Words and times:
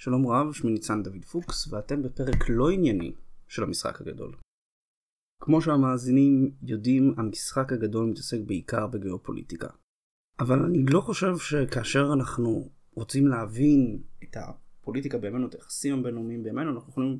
שלום 0.00 0.26
רב, 0.26 0.52
שמי 0.52 0.72
ניצן 0.72 1.02
דוד 1.02 1.24
פוקס, 1.24 1.72
ואתם 1.72 2.02
בפרק 2.02 2.48
לא 2.48 2.70
ענייני 2.70 3.12
של 3.48 3.62
המשחק 3.62 4.00
הגדול. 4.00 4.36
כמו 5.42 5.62
שהמאזינים 5.62 6.50
יודעים, 6.62 7.14
המשחק 7.16 7.72
הגדול 7.72 8.10
מתעסק 8.10 8.38
בעיקר 8.46 8.86
בגיאופוליטיקה. 8.86 9.68
אבל 10.40 10.58
אני 10.64 10.84
לא 10.90 11.00
חושב 11.00 11.38
שכאשר 11.38 12.10
אנחנו 12.12 12.70
רוצים 12.94 13.26
להבין 13.26 14.02
את 14.22 14.36
הפוליטיקה 14.36 15.18
בימינו, 15.18 15.46
את 15.46 15.54
היחסים 15.54 15.98
הבינלאומיים 15.98 16.42
בימינו, 16.42 16.70
אנחנו 16.70 16.90
יכולים 16.90 17.18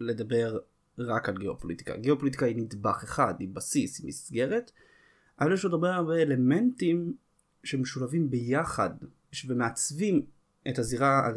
לדבר 0.00 0.58
רק 0.98 1.28
על 1.28 1.38
גיאופוליטיקה. 1.38 1.96
גיאופוליטיקה 1.96 2.46
היא 2.46 2.56
נדבך 2.56 3.00
אחד, 3.04 3.34
היא 3.38 3.48
בסיס, 3.52 3.98
היא 3.98 4.08
מסגרת, 4.08 4.70
אבל 5.40 5.52
יש 5.52 5.64
עוד 5.64 5.72
הרבה 5.72 5.94
הרבה 5.94 6.22
אלמנטים 6.22 7.16
שמשולבים 7.64 8.30
ביחד 8.30 8.90
ומעצבים 9.46 10.26
את 10.68 10.78
הזירה, 10.78 11.30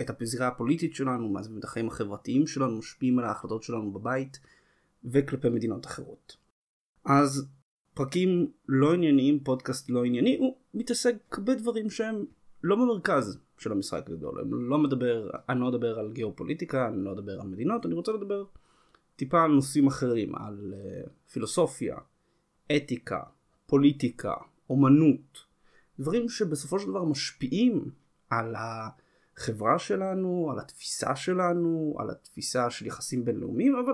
את 0.00 0.22
הזירה 0.22 0.48
הפוליטית 0.48 0.94
שלנו, 0.94 1.28
מעצבים 1.28 1.58
את 1.58 1.64
החיים 1.64 1.88
החברתיים 1.88 2.46
שלנו, 2.46 2.78
משפיעים 2.78 3.18
על 3.18 3.24
ההחלטות 3.24 3.62
שלנו 3.62 3.92
בבית 3.92 4.40
וכלפי 5.04 5.48
מדינות 5.48 5.86
אחרות. 5.86 6.36
אז 7.04 7.46
פרקים 7.94 8.50
לא 8.68 8.94
ענייניים, 8.94 9.40
פודקאסט 9.40 9.90
לא 9.90 10.04
ענייני, 10.04 10.36
הוא 10.36 10.56
מתעסק 10.74 11.38
בדברים 11.38 11.90
שהם 11.90 12.24
לא 12.62 12.76
במרכז 12.76 13.38
של 13.58 13.72
המשחק 13.72 14.02
הגדול. 14.06 14.40
אני 14.40 14.50
לא 14.50 14.78
מדבר, 14.78 15.30
אני 15.48 15.60
לא 15.60 15.68
אדבר 15.68 15.98
על 15.98 16.12
גיאופוליטיקה, 16.12 16.88
אני 16.88 17.04
לא 17.04 17.12
אדבר 17.12 17.40
על 17.40 17.46
מדינות, 17.46 17.86
אני 17.86 17.94
רוצה 17.94 18.12
לדבר 18.12 18.44
טיפה 19.16 19.42
על 19.42 19.50
נושאים 19.50 19.86
אחרים, 19.86 20.34
על 20.34 20.74
uh, 20.74 21.08
פילוסופיה, 21.32 21.96
אתיקה, 22.76 23.20
פוליטיקה, 23.66 24.34
אומנות, 24.70 25.44
דברים 25.98 26.28
שבסופו 26.28 26.78
של 26.78 26.88
דבר 26.88 27.04
משפיעים 27.04 27.90
על 28.30 28.54
החברה 28.58 29.78
שלנו, 29.78 30.48
על 30.52 30.58
התפיסה 30.58 31.16
שלנו, 31.16 31.96
על 31.98 32.10
התפיסה 32.10 32.70
של 32.70 32.86
יחסים 32.86 33.24
בינלאומיים, 33.24 33.76
אבל 33.76 33.92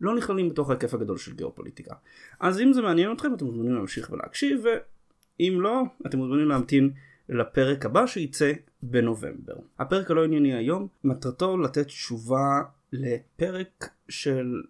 לא 0.00 0.14
נכללים 0.14 0.48
בתוך 0.48 0.70
ההיקף 0.70 0.94
הגדול 0.94 1.18
של 1.18 1.34
גיאופוליטיקה. 1.34 1.94
אז 2.40 2.60
אם 2.60 2.72
זה 2.72 2.82
מעניין 2.82 3.12
אתכם 3.12 3.34
אתם 3.34 3.44
מוזמנים 3.44 3.74
להמשיך 3.74 4.10
ולהקשיב, 4.10 4.64
ואם 4.64 5.58
לא, 5.60 5.82
אתם 6.06 6.18
מוזמנים 6.18 6.48
להמתין 6.48 6.90
לפרק 7.28 7.86
הבא 7.86 8.06
שייצא 8.06 8.52
בנובמבר. 8.82 9.54
הפרק 9.78 10.10
הלא 10.10 10.24
ענייני 10.24 10.54
היום, 10.54 10.88
מטרתו 11.04 11.58
לתת 11.58 11.86
תשובה 11.86 12.62
לפרק 12.92 13.90
של 14.08 14.62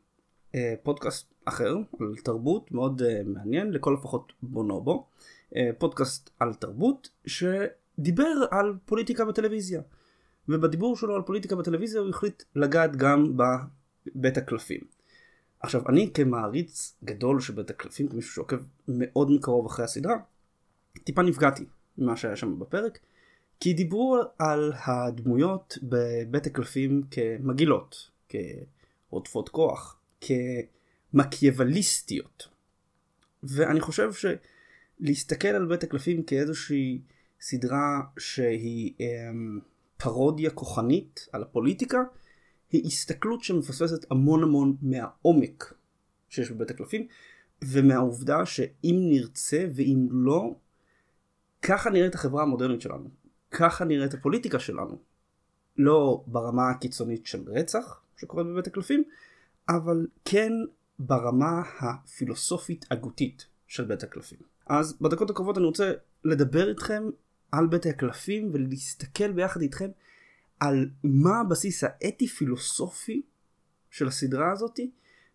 אה, 0.55 0.75
פודקאסט 0.83 1.34
אחר, 1.44 1.77
על 2.00 2.14
תרבות 2.25 2.72
מאוד 2.72 3.03
אה, 3.03 3.20
מעניין, 3.27 3.72
לכל 3.72 3.94
הפחות 3.94 4.33
בונובו, 4.42 5.06
אה, 5.56 5.70
פודקאסט 5.78 6.31
על 6.41 6.55
תרבות, 6.55 7.09
שדיבר 8.03 8.45
על 8.50 8.75
פוליטיקה 8.84 9.25
בטלוויזיה. 9.25 9.83
ובדיבור 10.48 10.97
שלו 10.97 11.14
על 11.14 11.22
פוליטיקה 11.22 11.56
בטלוויזיה 11.56 12.00
הוא 12.00 12.11
החליט 12.11 12.42
לגעת 12.56 12.97
גם 12.97 13.36
בבית 13.36 14.36
הקלפים. 14.36 14.81
עכשיו 15.61 15.89
אני 15.89 16.11
כמעריץ 16.14 16.97
גדול 17.05 17.41
של 17.41 17.53
בית 17.53 17.70
הקלפים, 17.70 18.09
כמישהו 18.09 18.34
שעוקב 18.34 18.56
מאוד 18.89 19.31
מקרוב 19.31 19.67
אחרי 19.67 19.84
הסדרה, 19.84 20.17
טיפה 21.05 21.22
נפגעתי 21.22 21.64
ממה 21.98 22.17
שהיה 22.17 22.36
שם 22.36 22.59
בפרק, 22.59 22.98
כי 23.61 23.72
דיברו 23.75 24.19
על 24.39 24.72
הדמויות 24.87 25.78
בבית 25.83 26.47
הקלפים 26.47 27.03
כמגעילות, 27.11 28.11
כעוטפות 28.28 29.48
כוח, 29.48 30.00
כמקיאווליסטיות. 31.12 32.48
ואני 33.42 33.81
חושב 33.81 34.11
שלהסתכל 34.12 35.48
על 35.48 35.66
בית 35.66 35.83
הקלפים 35.83 36.22
כאיזושהי 36.22 37.00
סדרה 37.43 38.01
שהיא 38.19 38.95
אמ, 39.01 39.61
פרודיה 39.97 40.51
כוחנית 40.51 41.29
על 41.33 41.43
הפוליטיקה, 41.43 42.03
היא 42.71 42.87
הסתכלות 42.87 43.43
שמפספסת 43.43 44.11
המון 44.11 44.43
המון 44.43 44.77
מהעומק 44.83 45.75
שיש 46.29 46.51
בבית 46.51 46.71
הקלפים, 46.71 47.07
ומהעובדה 47.65 48.47
שאם 48.47 48.97
נרצה 49.11 49.66
ואם 49.75 50.09
לא, 50.11 50.55
ככה 51.62 51.91
נראית 51.91 52.15
החברה 52.15 52.43
המודרנית 52.43 52.81
שלנו. 52.81 53.09
ככה 53.50 53.84
נראית 53.84 54.15
הפוליטיקה 54.15 54.59
שלנו. 54.59 54.99
לא 55.77 56.25
ברמה 56.27 56.71
הקיצונית 56.71 57.27
של 57.27 57.43
רצח 57.47 58.03
שקורית 58.16 58.47
בבית 58.47 58.66
הקלפים, 58.66 59.05
אבל 59.69 60.06
כן 60.25 60.53
ברמה 60.99 61.62
הפילוסופית 61.81 62.84
הגותית 62.91 63.47
של 63.66 63.84
בית 63.84 64.03
הקלפים. 64.03 64.39
אז 64.66 64.99
בדקות 65.00 65.31
הקרובות 65.31 65.59
אני 65.59 65.66
רוצה 65.66 65.93
לדבר 66.25 66.69
איתכם 66.69 67.03
על 67.53 67.67
בית 67.67 67.87
הקלפים 67.87 68.51
ולהסתכל 68.53 69.33
ביחד 69.33 69.61
איתכם 69.61 69.91
על 70.61 70.91
מה 71.05 71.41
הבסיס 71.41 71.85
האתי 71.85 72.27
פילוסופי 72.27 73.23
של 73.91 74.09
הסדרה 74.09 74.53
הזאתי 74.53 74.91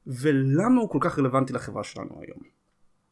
ולמה 0.07 0.81
הוא 0.81 0.89
כל 0.89 0.99
כך 1.01 1.19
רלוונטי 1.19 1.53
לחברה 1.53 1.83
שלנו 1.83 2.21
היום. 2.21 2.39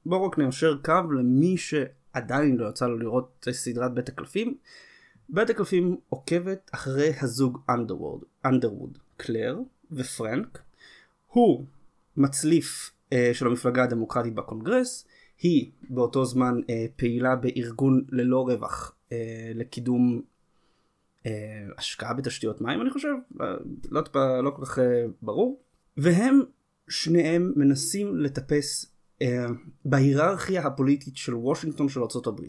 בואו 0.06 0.26
רק 0.26 0.38
ניישר 0.38 0.78
קו 0.84 1.12
למי 1.12 1.58
שעדיין 1.58 2.58
לא 2.58 2.70
יצא 2.70 2.88
לו 2.88 2.98
לראות 2.98 3.48
סדרת 3.52 3.94
בית 3.94 4.10
הקלפים. 4.10 4.58
בית 5.30 5.50
הקלפים 5.50 5.98
עוקבת 6.10 6.70
אחרי 6.74 7.12
הזוג 7.22 7.60
אנדרווד, 7.70 8.24
אנדרווד, 8.46 8.98
קלר 9.18 9.60
ופרנק. 9.92 10.62
הוא 11.28 11.66
מצליף 12.18 12.92
אה, 13.14 13.30
של 13.34 13.48
המפלגה 13.48 13.84
הדמוקרטית 13.84 14.34
בקונגרס, 14.34 15.08
היא 15.40 15.72
באותו 15.90 16.26
זמן 16.26 16.60
אה, 16.70 16.86
פעילה 16.96 17.36
בארגון 17.36 18.06
ללא 18.10 18.48
רווח 18.48 18.96
אה, 19.12 19.52
לקידום 19.56 20.22
אה, 21.26 21.32
השקעה 21.78 22.14
בתשתיות 22.14 22.62
מים 22.62 22.82
אני 22.82 22.90
חושב, 22.90 23.14
אה, 23.42 23.46
לא, 23.92 24.02
לא 24.44 24.50
כל 24.50 24.66
כך 24.66 24.80
אה, 24.80 25.06
ברור, 25.22 25.60
והם 25.98 26.42
שניהם 26.88 27.54
מנסים 27.56 28.16
לטפס 28.16 28.92
אה, 29.22 29.46
בהיררכיה 29.86 30.62
הפוליטית 30.62 31.18
של 31.18 31.36
וושינגטון 31.36 31.90
של 31.90 32.00
ארה"ב. 32.00 32.42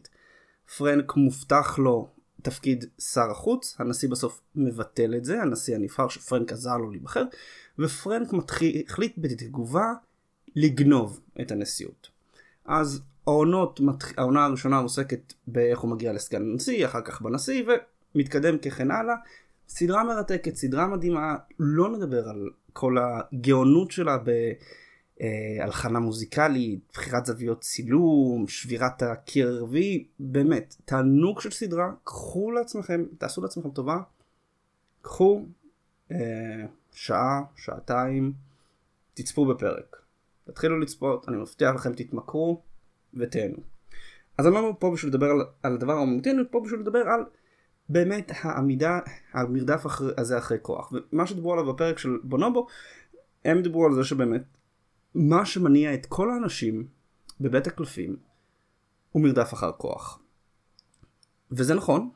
פרנק 0.78 1.16
מובטח 1.16 1.78
לו 1.78 2.10
תפקיד 2.42 2.84
שר 2.98 3.30
החוץ, 3.30 3.76
הנשיא 3.78 4.08
בסוף 4.08 4.40
מבטל 4.54 5.14
את 5.14 5.24
זה, 5.24 5.42
הנשיא 5.42 5.74
הנבחר 5.74 6.08
שפרנק 6.08 6.52
עזר 6.52 6.76
לו 6.76 6.90
להיבחר, 6.90 7.24
ופרנק 7.78 8.32
מתחיל, 8.32 8.82
החליט 8.86 9.14
בתגובה 9.18 9.92
לגנוב 10.56 11.20
את 11.40 11.50
הנשיאות. 11.50 12.15
אז 12.66 13.02
העונות, 13.26 13.80
העונה 14.16 14.44
הראשונה 14.44 14.78
עוסקת 14.78 15.32
באיך 15.46 15.78
הוא 15.78 15.90
מגיע 15.90 16.12
לסגן 16.12 16.42
הנשיא, 16.42 16.86
אחר 16.86 17.00
כך 17.00 17.22
בנשיא, 17.22 17.64
ומתקדם 18.14 18.58
ככן 18.58 18.90
הלאה. 18.90 19.14
סדרה 19.68 20.04
מרתקת, 20.04 20.56
סדרה 20.56 20.86
מדהימה, 20.86 21.36
לא 21.58 21.96
נדבר 21.96 22.28
על 22.28 22.50
כל 22.72 22.96
הגאונות 22.98 23.90
שלה 23.90 24.16
בהלחנה 25.20 26.00
מוזיקלית, 26.00 26.80
בחירת 26.92 27.26
זוויות 27.26 27.60
צילום, 27.60 28.48
שבירת 28.48 29.02
הקיר 29.02 29.48
הרביעי, 29.48 30.06
באמת, 30.20 30.76
תענוג 30.84 31.40
של 31.40 31.50
סדרה, 31.50 31.90
קחו 32.04 32.52
לעצמכם, 32.52 33.04
תעשו 33.18 33.42
לעצמכם 33.42 33.70
טובה, 33.70 33.96
קחו 35.02 35.46
אה, 36.12 36.16
שעה, 36.92 37.42
שעתיים, 37.56 38.32
תצפו 39.14 39.46
בפרק. 39.46 39.96
תתחילו 40.46 40.80
לצפות, 40.80 41.28
אני 41.28 41.36
מבטיח 41.36 41.74
לכם 41.74 41.92
תתמכרו 41.94 42.62
ותהנו. 43.14 43.56
אז 44.38 44.46
אני 44.46 44.54
לא 44.54 44.76
פה 44.78 44.90
בשביל 44.90 45.10
לדבר 45.10 45.26
על, 45.26 45.40
על 45.62 45.74
הדבר 45.74 45.92
האומנותי, 45.92 46.30
אני 46.30 46.42
פה 46.50 46.60
בשביל 46.64 46.80
לדבר 46.80 46.98
על 47.08 47.24
באמת 47.88 48.32
העמידה, 48.40 48.98
המרדף 49.32 49.86
אחרי, 49.86 50.12
הזה 50.16 50.38
אחרי 50.38 50.58
כוח. 50.62 50.92
ומה 51.12 51.26
שדיברו 51.26 51.52
עליו 51.52 51.74
בפרק 51.74 51.98
של 51.98 52.18
בונובו, 52.24 52.66
הם 53.44 53.62
דיברו 53.62 53.86
על 53.86 53.94
זה 53.94 54.04
שבאמת 54.04 54.42
מה 55.14 55.46
שמניע 55.46 55.94
את 55.94 56.06
כל 56.06 56.30
האנשים 56.30 56.86
בבית 57.40 57.66
הקלפים 57.66 58.16
הוא 59.12 59.22
מרדף 59.22 59.54
אחר 59.54 59.72
כוח. 59.72 60.20
וזה 61.50 61.74
נכון, 61.74 62.10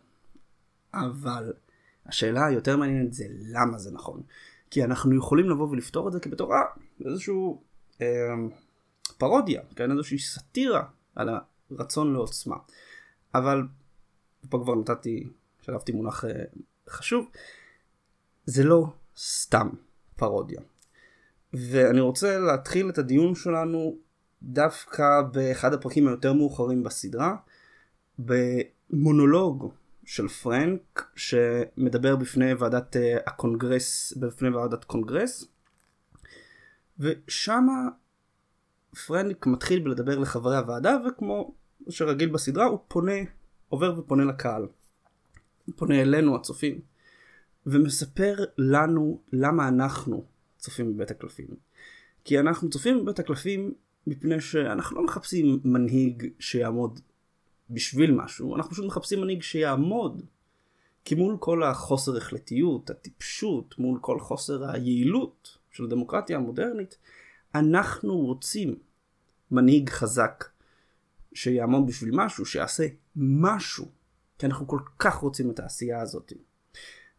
אבל 0.94 1.52
השאלה 2.06 2.46
היותר 2.46 2.76
מעניינת 2.76 3.12
זה 3.12 3.24
למה 3.28 3.78
זה 3.78 3.90
נכון. 3.92 4.22
כי 4.70 4.84
אנחנו 4.84 5.16
יכולים 5.16 5.50
לבוא 5.50 5.68
ולפתור 5.70 6.08
את 6.08 6.12
זה 6.12 6.20
כבתור 6.20 6.54
אה, 6.54 6.60
איזשהו 7.04 7.62
פרודיה, 9.18 9.62
כן? 9.76 9.90
איזושהי 9.90 10.18
סאטירה 10.18 10.84
על 11.16 11.28
הרצון 11.70 12.12
לעוצמה. 12.12 12.56
אבל 13.34 13.62
פה 14.48 14.60
כבר 14.64 14.74
נתתי, 14.74 15.28
שלבתי 15.62 15.92
מונח 15.92 16.24
אה, 16.24 16.30
חשוב, 16.88 17.30
זה 18.44 18.64
לא 18.64 18.86
סתם 19.16 19.68
פרודיה. 20.16 20.60
ואני 21.52 22.00
רוצה 22.00 22.38
להתחיל 22.38 22.90
את 22.90 22.98
הדיון 22.98 23.34
שלנו 23.34 23.96
דווקא 24.42 25.22
באחד 25.32 25.74
הפרקים 25.74 26.08
היותר 26.08 26.32
מאוחרים 26.32 26.82
בסדרה, 26.82 27.36
במונולוג 28.18 29.72
של 30.04 30.28
פרנק 30.28 31.10
שמדבר 31.16 32.16
בפני 32.16 32.54
ועדת 32.54 32.96
אה, 32.96 33.16
הקונגרס, 33.26 34.12
בפני 34.12 34.48
ועדת 34.48 34.84
קונגרס, 34.84 35.44
ושמה 37.00 37.88
פרנק 39.06 39.46
מתחיל 39.46 39.80
בלדבר 39.80 40.18
לחברי 40.18 40.56
הוועדה 40.56 40.96
וכמו 41.08 41.54
שרגיל 41.88 42.28
בסדרה 42.28 42.64
הוא 42.64 42.78
פונה, 42.88 43.12
עובר 43.68 43.94
ופונה 43.98 44.24
לקהל. 44.24 44.66
הוא 45.66 45.74
פונה 45.76 46.02
אלינו 46.02 46.36
הצופים 46.36 46.80
ומספר 47.66 48.36
לנו 48.58 49.20
למה 49.32 49.68
אנחנו 49.68 50.24
צופים 50.58 50.94
בבית 50.94 51.10
הקלפים. 51.10 51.46
כי 52.24 52.40
אנחנו 52.40 52.70
צופים 52.70 53.02
בבית 53.02 53.18
הקלפים 53.18 53.74
מפני 54.06 54.40
שאנחנו 54.40 54.96
לא 54.96 55.04
מחפשים 55.04 55.60
מנהיג 55.64 56.28
שיעמוד 56.38 57.00
בשביל 57.70 58.10
משהו, 58.10 58.56
אנחנו 58.56 58.70
פשוט 58.70 58.86
מחפשים 58.86 59.20
מנהיג 59.20 59.42
שיעמוד. 59.42 60.22
כי 61.04 61.14
מול 61.14 61.36
כל 61.40 61.62
החוסר 61.62 62.16
החלטיות, 62.16 62.90
הטיפשות, 62.90 63.78
מול 63.78 63.98
כל 64.00 64.20
חוסר 64.20 64.70
היעילות 64.70 65.58
של 65.70 65.84
הדמוקרטיה 65.84 66.36
המודרנית, 66.36 66.98
אנחנו 67.54 68.18
רוצים 68.18 68.78
מנהיג 69.50 69.90
חזק 69.90 70.44
שיעמוד 71.34 71.86
בשביל 71.86 72.10
משהו, 72.12 72.46
שיעשה 72.46 72.86
משהו, 73.16 73.88
כי 74.38 74.46
אנחנו 74.46 74.66
כל 74.66 74.80
כך 74.98 75.14
רוצים 75.14 75.50
את 75.50 75.60
העשייה 75.60 76.00
הזאת. 76.00 76.32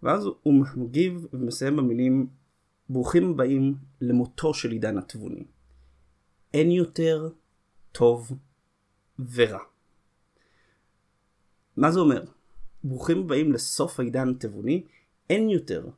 ואז 0.04 0.26
הוא 0.44 0.66
מגיב 0.76 1.26
ומסיים 1.34 1.76
במילים 1.76 2.28
ברוכים 2.90 3.32
הבאים 3.32 3.76
למותו 4.02 4.54
של 4.54 4.72
עידן 4.72 4.98
התבוני. 4.98 5.46
אין 6.54 6.72
יותר 6.72 7.30
טוב 7.92 8.32
ורע. 9.34 9.60
מה 11.78 11.92
זה 11.92 12.00
אומר? 12.00 12.24
ברוכים 12.84 13.20
הבאים 13.20 13.52
לסוף 13.52 14.00
העידן 14.00 14.30
התבוני, 14.30 14.84
אין 15.30 15.50
יותר 15.50 15.90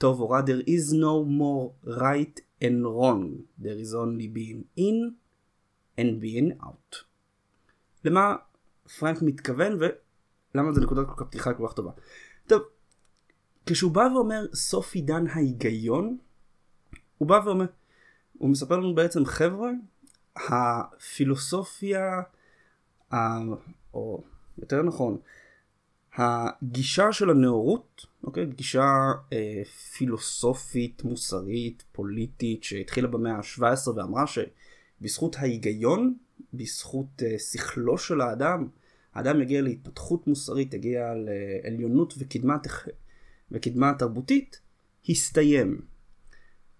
טוב 0.00 0.20
או 0.20 0.30
רע, 0.30 0.40
there 0.40 0.64
is 0.66 0.94
no 0.94 1.14
more 1.40 1.90
right 2.00 2.40
and 2.62 2.84
wrong, 2.84 3.22
there 3.62 3.78
is 3.84 3.94
only 3.94 4.26
being 4.36 4.62
in 4.78 4.98
and 5.98 6.20
being 6.22 6.64
out. 6.64 6.96
למה 8.04 8.36
פרנק 8.98 9.22
מתכוון 9.22 9.78
ולמה 9.78 10.72
זו 10.72 10.80
נקודת 10.80 11.06
כל 11.06 11.12
כך 11.16 11.28
פתיחה 11.28 11.54
כל 11.54 11.66
כך 11.68 11.72
טובה. 11.72 11.90
טוב, 12.46 12.62
כשהוא 13.66 13.92
בא 13.92 14.08
ואומר 14.14 14.46
סוף 14.54 14.94
עידן 14.94 15.26
ההיגיון, 15.26 16.18
הוא 17.18 17.28
בא 17.28 17.40
ואומר, 17.44 17.66
הוא 18.38 18.50
מספר 18.50 18.76
לנו 18.76 18.94
בעצם 18.94 19.24
חבר'ה, 19.24 19.70
הפילוסופיה. 20.36 22.22
או 23.94 24.24
יותר 24.58 24.82
נכון, 24.82 25.18
הגישה 26.14 27.12
של 27.12 27.30
הנאורות, 27.30 28.06
אוקיי, 28.24 28.46
גישה 28.46 29.12
אה, 29.32 29.62
פילוסופית, 29.64 31.04
מוסרית, 31.04 31.84
פוליטית, 31.92 32.64
שהתחילה 32.64 33.08
במאה 33.08 33.36
ה-17 33.36 33.90
ואמרה 33.96 34.24
שבזכות 34.26 35.36
ההיגיון, 35.36 36.14
בזכות 36.54 37.22
אה, 37.22 37.38
שכלו 37.38 37.98
של 37.98 38.20
האדם, 38.20 38.68
האדם 39.14 39.42
יגיע 39.42 39.62
להתפתחות 39.62 40.26
מוסרית, 40.26 40.74
יגיע 40.74 41.12
לעליונות 41.14 42.14
וקדמה, 42.18 42.56
וקדמה 43.50 43.92
תרבותית, 43.98 44.60
הסתיים. 45.08 45.80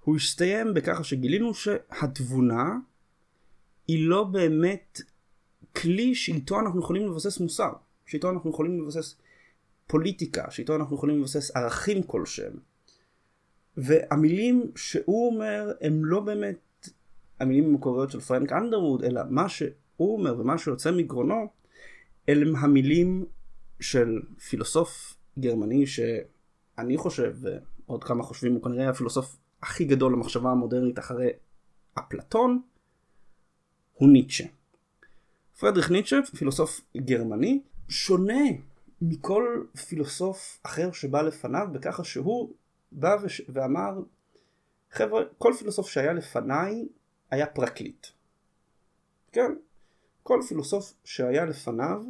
הוא 0.04 0.16
הסתיים 0.16 0.74
בככה 0.74 1.04
שגילינו 1.04 1.54
שהתבונה 1.54 2.76
היא 3.88 4.08
לא 4.08 4.24
באמת 4.24 5.00
כלי 5.76 6.14
שאיתו 6.14 6.60
אנחנו 6.60 6.80
יכולים 6.80 7.06
לבסס 7.06 7.40
מוסר, 7.40 7.72
שאיתו 8.06 8.30
אנחנו 8.30 8.50
יכולים 8.50 8.82
לבסס 8.82 9.16
פוליטיקה, 9.90 10.50
שאיתו 10.50 10.76
אנחנו 10.76 10.96
יכולים 10.96 11.20
לבסס 11.20 11.56
ערכים 11.56 12.02
כלשהם. 12.02 12.52
והמילים 13.76 14.70
שהוא 14.76 15.26
אומר 15.32 15.72
הם 15.80 16.04
לא 16.04 16.20
באמת 16.20 16.88
המילים 17.40 17.64
המקוריות 17.64 18.10
של 18.10 18.20
פרנק 18.20 18.52
אנדרווד, 18.52 19.04
אלא 19.04 19.20
מה 19.30 19.48
שהוא 19.48 19.70
אומר 20.00 20.40
ומה 20.40 20.58
שיוצא 20.58 20.90
מגרונו, 20.90 21.48
אלה 22.28 22.58
המילים 22.58 23.24
של 23.80 24.22
פילוסוף 24.48 25.16
גרמני 25.38 25.86
שאני 25.86 26.96
חושב, 26.96 27.36
ועוד 27.40 28.04
כמה 28.04 28.22
חושבים, 28.22 28.54
הוא 28.54 28.62
כנראה 28.62 28.88
הפילוסוף 28.88 29.36
הכי 29.62 29.84
גדול 29.84 30.12
למחשבה 30.12 30.50
המודרנית 30.50 30.98
אחרי 30.98 31.28
אפלטון, 31.98 32.62
הוא 33.94 34.08
ניטשה. 34.08 34.44
פרדריך 35.60 35.90
ניטשה, 35.90 36.20
פילוסוף 36.36 36.80
גרמני, 36.96 37.60
שונה 37.88 38.44
מכל 39.00 39.64
פילוסוף 39.88 40.60
אחר 40.62 40.92
שבא 40.92 41.22
לפניו 41.22 41.66
בככה 41.72 42.04
שהוא 42.04 42.52
בא 42.92 43.16
וש... 43.22 43.42
ואמר 43.48 44.00
חבר'ה 44.90 45.22
כל 45.38 45.52
פילוסוף 45.58 45.88
שהיה 45.88 46.12
לפניי 46.12 46.88
היה 47.30 47.46
פרקליט. 47.46 48.06
כן, 49.32 49.52
כל 50.22 50.40
פילוסוף 50.48 50.94
שהיה 51.04 51.44
לפניו 51.44 52.04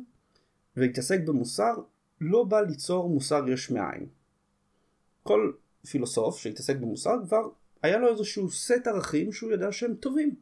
והתעסק 0.77 1.21
במוסר 1.25 1.75
לא 2.21 2.45
בא 2.45 2.61
ליצור 2.61 3.09
מוסר 3.09 3.49
יש 3.49 3.71
מאין. 3.71 4.07
כל 5.23 5.53
פילוסוף 5.91 6.39
שהתעסק 6.39 6.77
במוסר 6.77 7.15
כבר 7.27 7.49
היה 7.83 7.99
לו 7.99 8.09
איזשהו 8.09 8.51
סט 8.51 8.87
ערכים 8.87 9.33
שהוא 9.33 9.53
ידע 9.53 9.73
שהם 9.73 9.95
טובים. 9.95 10.35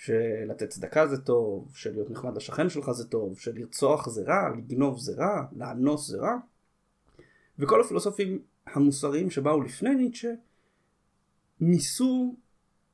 שלתת 0.00 0.68
צדקה 0.68 1.06
זה 1.06 1.20
טוב, 1.20 1.72
שלהיות 1.74 2.10
נחמד 2.10 2.36
לשכן 2.36 2.68
שלך 2.68 2.90
זה 2.90 3.08
טוב, 3.08 3.38
שלרצוח 3.38 4.08
זה 4.08 4.22
רע, 4.22 4.48
לגנוב 4.56 4.98
זה 4.98 5.12
רע, 5.16 5.42
לאנוס 5.52 6.08
זה 6.08 6.18
רע. 6.18 6.36
וכל 7.58 7.80
הפילוסופים 7.80 8.42
המוסריים 8.66 9.30
שבאו 9.30 9.62
לפני 9.62 9.94
ניטשה 9.94 10.32
ניסו 11.60 12.36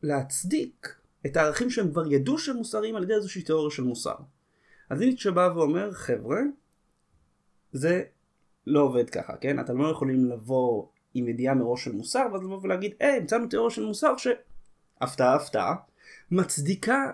להצדיק 0.03 0.97
את 1.26 1.37
הערכים 1.37 1.70
שהם 1.70 1.91
כבר 1.91 2.12
ידעו 2.12 2.38
שהם 2.38 2.56
מוסריים 2.56 2.97
על 2.97 3.03
ידי 3.03 3.14
איזושהי 3.14 3.43
תיאוריה 3.43 3.70
של 3.70 3.82
מוסר. 3.82 4.17
אז 4.91 5.00
ניטשה 5.00 5.31
בא 5.31 5.50
ואומר 5.55 5.93
חבר'ה 5.93 6.41
זה 7.73 8.02
לא 8.67 8.81
עובד 8.81 9.11
ככה 9.11 9.37
כן 9.37 9.61
אתם 9.61 9.79
לא 9.79 9.88
יכולים 9.88 10.25
לבוא 10.25 10.87
עם 11.14 11.29
ידיעה 11.29 11.55
מראש 11.55 11.85
של 11.85 11.93
מוסר 11.93 12.26
ואז 12.32 12.43
לבוא 12.43 12.61
ולהגיד 12.62 12.94
היי 13.00 13.17
המצאנו 13.17 13.47
תיאוריה 13.47 13.70
של 13.70 13.85
מוסר 13.85 14.14
שהפתעה 14.17 15.35
הפתעה 15.35 15.75
מצדיקה 16.31 17.11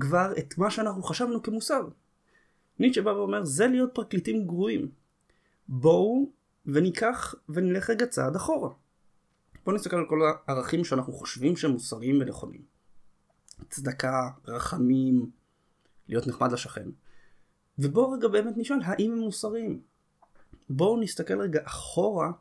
כבר 0.00 0.32
את 0.38 0.58
מה 0.58 0.70
שאנחנו 0.70 1.02
חשבנו 1.02 1.42
כמוסר. 1.42 1.88
ניטשה 2.78 3.02
בא 3.02 3.10
ואומר 3.10 3.44
זה 3.44 3.66
להיות 3.66 3.90
פרקליטים 3.94 4.46
גרועים. 4.46 4.90
בואו 5.68 6.30
וניקח 6.66 7.34
ונלך 7.48 7.90
רגע 7.90 8.06
צעד 8.06 8.36
אחורה. 8.36 8.70
בואו 9.64 9.76
נסתכל 9.76 9.96
על 9.96 10.06
כל 10.08 10.18
הערכים 10.46 10.84
שאנחנו 10.84 11.12
חושבים 11.12 11.56
שהם 11.56 11.70
מוסריים 11.70 12.20
ונכונים. 12.20 12.62
צדקה, 13.70 14.30
רחמים, 14.44 15.30
להיות 16.08 16.26
נחמד 16.26 16.52
לשכן. 16.52 16.88
ובואו 17.78 18.10
רגע 18.10 18.28
באמת 18.28 18.54
נשאל 18.56 18.78
האם 18.84 19.12
הם 19.12 19.18
מוסריים. 19.18 19.80
בואו 20.70 21.00
נסתכל 21.00 21.40
רגע 21.40 21.60
אחורה, 21.64 22.32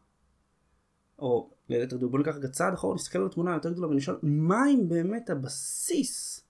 או 1.20 1.50
ליתר 1.70 1.98
דיוק 1.98 2.12
בואו 2.12 2.22
ניקח 2.22 2.36
רגע 2.36 2.48
צעד 2.48 2.74
אחורה, 2.74 2.96
נסתכל 2.96 3.20
על 3.20 3.26
התמונה 3.26 3.52
היותר 3.52 3.72
גדולה 3.72 3.88
ונשאל 3.88 4.16
מהם 4.24 4.90
באמת 4.90 5.30
הבסיס 5.30 6.42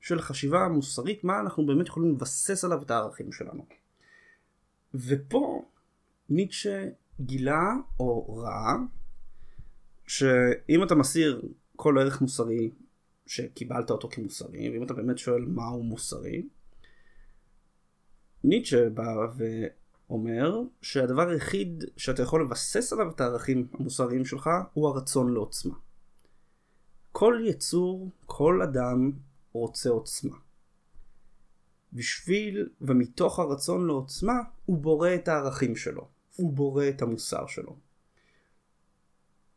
של 0.00 0.18
החשיבה 0.18 0.60
המוסרית, 0.60 1.24
מה 1.24 1.40
אנחנו 1.40 1.66
באמת 1.66 1.86
יכולים 1.86 2.14
לבסס 2.14 2.64
עליו 2.64 2.82
את 2.82 2.90
הערכים 2.90 3.32
שלנו. 3.32 3.66
ופה 4.94 5.64
ניטשה 6.28 6.88
גילה 7.20 7.72
או 8.00 8.36
ראה 8.36 8.74
שאם 10.06 10.82
אתה 10.82 10.94
מסיר 10.94 11.42
כל 11.76 11.98
ערך 11.98 12.20
מוסרי 12.20 12.70
שקיבלת 13.26 13.90
אותו 13.90 14.08
כמוסרי, 14.08 14.70
ואם 14.70 14.82
אתה 14.82 14.94
באמת 14.94 15.18
שואל 15.18 15.44
מהו 15.44 15.82
מוסרי, 15.82 16.48
ניטשה 18.44 18.90
בא 18.90 19.14
ואומר 20.10 20.62
שהדבר 20.82 21.28
היחיד 21.28 21.84
שאתה 21.96 22.22
יכול 22.22 22.44
לבסס 22.44 22.92
עליו 22.92 23.10
את 23.10 23.20
הערכים 23.20 23.68
המוסריים 23.72 24.24
שלך 24.24 24.50
הוא 24.72 24.88
הרצון 24.88 25.34
לעוצמה. 25.34 25.74
כל 27.12 27.40
יצור, 27.44 28.10
כל 28.26 28.62
אדם 28.62 29.12
רוצה 29.52 29.90
עוצמה. 29.90 30.36
בשביל 31.92 32.68
ומתוך 32.80 33.38
הרצון 33.38 33.86
לעוצמה 33.86 34.34
הוא 34.66 34.78
בורא 34.78 35.14
את 35.14 35.28
הערכים 35.28 35.76
שלו, 35.76 36.08
הוא 36.36 36.52
בורא 36.52 36.88
את 36.88 37.02
המוסר 37.02 37.46
שלו. 37.46 37.76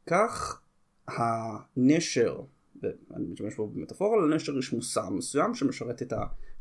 כך 0.06 0.62
הנשר 1.08 2.42
ואני 2.82 3.26
משתמש 3.28 3.56
פה 3.56 3.72
במטאפורה, 3.74 4.26
לנשר 4.26 4.58
יש 4.58 4.74
מוסר 4.74 5.10
מסוים 5.10 5.56
שמשרת 5.56 6.02
את 6.02 6.14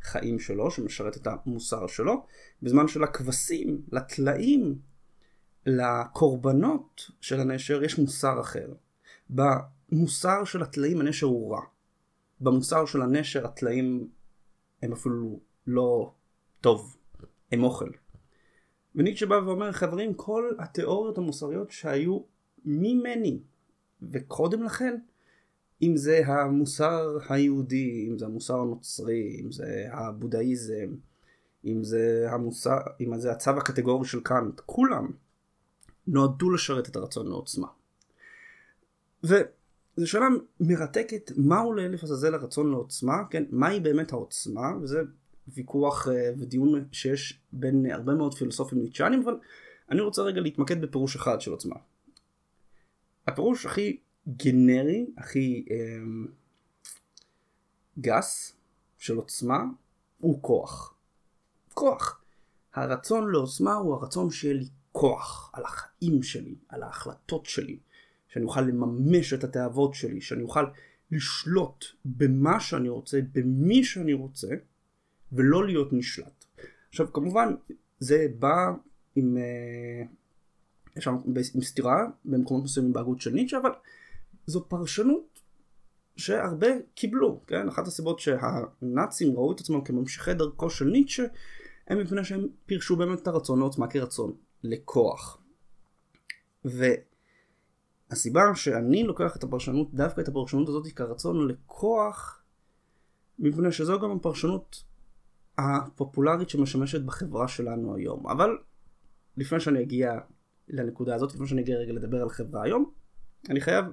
החיים 0.03 0.39
שלו, 0.39 0.71
שמשרת 0.71 1.17
את 1.17 1.27
המוסר 1.27 1.87
שלו, 1.87 2.27
בזמן 2.63 2.89
שלכבשים, 2.89 3.83
לטלאים, 3.93 4.79
לקורבנות 5.67 7.11
של 7.21 7.41
הנשר 7.41 7.85
יש 7.85 7.99
מוסר 7.99 8.41
אחר. 8.41 8.73
במוסר 9.31 10.45
של 10.45 10.63
הטלאים 10.63 11.01
הנשר 11.01 11.27
הוא 11.27 11.55
רע. 11.55 11.61
במוסר 12.41 12.87
של 12.87 13.03
הנשר 13.03 13.47
הטלאים 13.47 14.09
הם 14.83 14.93
אפילו 14.93 15.41
לא 15.67 16.13
טוב, 16.61 16.97
הם 17.53 17.63
אוכל. 17.63 17.91
וניטשה 18.95 19.27
בא 19.27 19.35
ואומר 19.35 19.73
חברים 19.73 20.15
כל 20.15 20.51
התיאוריות 20.59 21.19
המוסריות 21.19 21.71
שהיו 21.71 22.21
ממני 22.65 23.43
וקודם 24.03 24.63
לכן 24.63 25.01
אם 25.83 25.97
זה 25.97 26.27
המוסר 26.27 27.19
היהודי, 27.29 28.09
אם 28.11 28.19
זה 28.19 28.27
המוסר 28.27 28.61
הנוצרי, 28.61 29.41
אם 29.41 29.53
זה 29.53 29.87
הבודהיזם, 29.93 30.95
אם 31.65 31.85
זה 31.85 32.27
המוסר, 32.31 32.79
אם 33.01 33.19
זה 33.19 33.33
הצו 33.33 33.51
הקטגורי 33.51 34.07
של 34.07 34.21
קאנט, 34.21 34.61
כולם 34.67 35.11
נועדו 36.07 36.51
לשרת 36.51 36.89
את 36.89 36.97
הרצון 36.97 37.29
לעוצמה. 37.29 37.69
וזו 39.25 39.45
שאלה 40.05 40.27
מרתקת 40.61 41.31
מהו 41.37 41.73
לאלף 41.73 42.03
עזאזל 42.03 42.35
הרצון 42.35 42.71
לעוצמה, 42.71 43.23
כן, 43.31 43.45
מהי 43.51 43.81
באמת 43.81 44.13
העוצמה, 44.13 44.77
וזה 44.83 45.01
ויכוח 45.49 46.09
אה, 46.09 46.31
ודיון 46.39 46.85
שיש 46.93 47.41
בין 47.53 47.87
הרבה 47.91 48.15
מאוד 48.15 48.35
פילוסופים 48.35 48.83
ניטשנים, 48.83 49.23
אבל 49.23 49.35
אני 49.91 50.01
רוצה 50.01 50.23
רגע 50.23 50.41
להתמקד 50.41 50.81
בפירוש 50.81 51.17
אחד 51.17 51.41
של 51.41 51.51
עוצמה. 51.51 51.77
הפירוש 53.27 53.67
הכי 53.67 53.99
גנרי, 54.29 55.07
הכי 55.19 55.65
אה, 55.71 55.77
גס 57.99 58.57
של 58.99 59.17
עוצמה, 59.17 59.65
הוא 60.19 60.43
כוח. 60.43 60.95
כוח. 61.75 62.23
הרצון 62.75 63.33
לעוצמה 63.33 63.75
הוא 63.75 63.95
הרצון 63.95 64.31
שיהיה 64.31 64.55
לי 64.55 64.65
כוח 64.93 65.51
על 65.53 65.65
החיים 65.65 66.23
שלי, 66.23 66.55
על 66.69 66.83
ההחלטות 66.83 67.47
שלי, 67.47 67.79
שאני 68.29 68.45
אוכל 68.45 68.61
לממש 68.61 69.33
את 69.33 69.45
התאוות 69.45 69.95
שלי, 69.95 70.21
שאני 70.21 70.43
אוכל 70.43 70.65
לשלוט 71.11 71.85
במה 72.05 72.61
שאני 72.61 72.89
רוצה, 72.89 73.21
במי 73.33 73.85
שאני 73.85 74.13
רוצה, 74.13 74.49
ולא 75.33 75.67
להיות 75.67 75.93
נשלט. 75.93 76.45
עכשיו 76.89 77.13
כמובן 77.13 77.55
זה 77.99 78.27
בא 78.39 78.73
עם, 79.17 79.37
אה, 79.37 80.03
יש 80.97 81.05
שם 81.05 81.17
עם 81.55 81.63
סתירה 81.63 82.07
במקומות 82.25 82.65
מסוימים 82.65 82.93
בהגות 82.93 83.21
של 83.21 83.31
ניטשה, 83.31 83.59
אבל 83.59 83.71
זו 84.47 84.69
פרשנות 84.69 85.41
שהרבה 86.17 86.67
קיבלו, 86.95 87.41
כן? 87.47 87.69
אחת 87.69 87.87
הסיבות 87.87 88.19
שהנאצים 88.19 89.37
ראו 89.37 89.53
את 89.53 89.61
עצמם 89.61 89.85
כממשיכי 89.85 90.35
דרכו 90.35 90.71
של 90.71 90.85
ניטשה, 90.85 91.25
הם 91.89 91.99
מפני 91.99 92.25
שהם 92.25 92.49
פירשו 92.67 92.97
באמת 92.97 93.23
את 93.23 93.27
הרצון 93.27 93.59
לעוצמה 93.59 93.89
כרצון 93.89 94.37
לכוח. 94.63 95.43
והסיבה 96.65 98.41
שאני 98.55 99.05
לוקח 99.05 99.37
את 99.37 99.45
הפרשנות, 99.45 99.95
דווקא 99.95 100.21
את 100.21 100.29
הפרשנות 100.29 100.69
הזאת 100.69 100.87
כרצון 100.87 101.49
לכוח, 101.49 102.43
מפני 103.39 103.73
שזו 103.73 104.01
גם 104.01 104.11
הפרשנות 104.11 104.85
הפופולרית 105.59 106.49
שמשמשת 106.49 107.01
בחברה 107.01 107.49
שלנו 107.49 107.97
היום. 107.97 108.27
אבל 108.27 108.51
לפני 109.37 109.61
שאני 109.61 109.83
אגיע 109.83 110.13
לנקודה 110.69 111.15
הזאת, 111.15 111.35
לפני 111.35 111.47
שאני 111.47 111.63
אגיע 111.63 111.77
רגע 111.77 111.93
לדבר 111.93 112.23
על 112.23 112.29
חברה 112.29 112.63
היום, 112.63 112.91
אני 113.51 113.61
חייב 113.61 113.85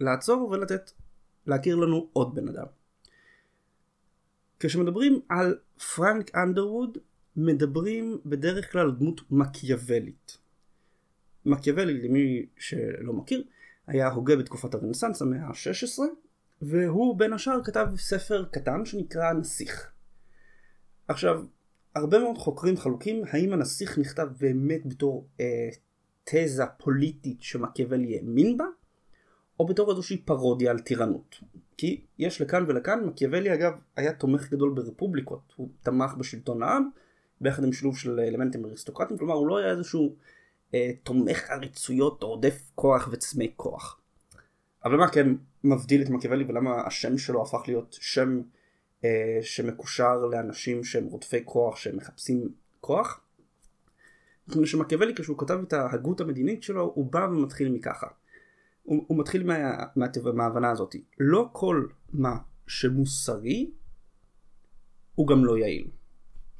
לעצור 0.00 0.50
ולתת, 0.50 0.92
להכיר 1.46 1.76
לנו 1.76 2.08
עוד 2.12 2.34
בן 2.34 2.48
אדם. 2.48 2.66
כשמדברים 4.60 5.20
על 5.28 5.58
פרנק 5.96 6.34
אנדרווד, 6.34 6.98
מדברים 7.36 8.18
בדרך 8.26 8.72
כלל 8.72 8.80
על 8.80 8.92
דמות 8.92 9.20
מקיאוולית. 9.30 10.38
מקיאוולי, 11.46 12.08
למי 12.08 12.46
שלא 12.58 13.12
מכיר, 13.12 13.44
היה 13.86 14.08
הוגה 14.08 14.36
בתקופת 14.36 14.74
הרנסאנס 14.74 15.22
המאה 15.22 15.46
ה-16, 15.46 16.02
והוא 16.62 17.18
בין 17.18 17.32
השאר 17.32 17.64
כתב 17.64 17.86
ספר 17.96 18.44
קטן 18.44 18.84
שנקרא 18.84 19.24
הנסיך. 19.24 19.92
עכשיו, 21.08 21.44
הרבה 21.94 22.18
מאוד 22.18 22.38
חוקרים 22.38 22.76
חלוקים 22.76 23.22
האם 23.30 23.52
הנסיך 23.52 23.98
נכתב 23.98 24.28
באמת 24.40 24.86
בתור 24.86 25.28
אה, 25.40 25.68
תזה 26.24 26.66
פוליטית 26.78 27.42
שמקיאוולי 27.42 28.16
האמין 28.16 28.56
בה, 28.56 28.64
או 29.60 29.66
בתור 29.66 29.90
איזושהי 29.90 30.16
פרודיה 30.16 30.70
על 30.70 30.78
טירנות. 30.78 31.40
כי 31.76 32.00
יש 32.18 32.40
לכאן 32.40 32.64
ולכאן, 32.66 33.04
מקיאוולי 33.04 33.54
אגב 33.54 33.72
היה 33.96 34.12
תומך 34.12 34.50
גדול 34.50 34.74
ברפובליקות, 34.74 35.52
הוא 35.56 35.68
תמך 35.82 36.14
בשלטון 36.14 36.62
העם, 36.62 36.88
ביחד 37.40 37.64
עם 37.64 37.72
שילוב 37.72 37.98
של 37.98 38.20
אלמנטים 38.20 38.64
אריסטוקרטיים, 38.64 39.18
כלומר 39.18 39.34
הוא 39.34 39.48
לא 39.48 39.58
היה 39.58 39.70
איזשהו 39.70 40.16
אה, 40.74 40.90
תומך 41.02 41.50
עריצויות 41.50 42.22
או 42.22 42.28
עודף 42.28 42.70
כוח 42.74 43.08
וצמא 43.12 43.44
כוח. 43.56 44.00
אבל 44.84 44.96
מה 44.96 45.08
כן 45.08 45.28
מבדיל 45.64 46.02
את 46.02 46.08
מקיאוולי 46.08 46.44
ולמה 46.48 46.86
השם 46.86 47.18
שלו 47.18 47.42
הפך 47.42 47.62
להיות 47.66 47.96
שם 48.00 48.40
אה, 49.04 49.38
שמקושר 49.42 50.16
לאנשים 50.16 50.84
שהם 50.84 51.04
רודפי 51.04 51.40
כוח, 51.44 51.76
שהם 51.76 51.96
מחפשים 51.96 52.48
כוח? 52.80 53.20
מפני 54.48 54.66
שמקיאוולי 54.66 55.14
כשהוא 55.14 55.38
כתב 55.38 55.58
את 55.68 55.72
ההגות 55.72 56.20
המדינית 56.20 56.62
שלו, 56.62 56.92
הוא 56.94 57.12
בא 57.12 57.18
ומתחיל 57.18 57.68
מככה. 57.68 58.06
הוא, 58.86 59.04
הוא 59.08 59.18
מתחיל 59.18 59.44
מה, 59.44 59.54
מה, 59.96 60.06
מההבנה 60.34 60.70
הזאת. 60.70 60.94
לא 61.20 61.48
כל 61.52 61.86
מה 62.12 62.36
שמוסרי 62.66 63.70
הוא 65.14 65.26
גם 65.26 65.44
לא 65.44 65.58
יעיל. 65.58 65.90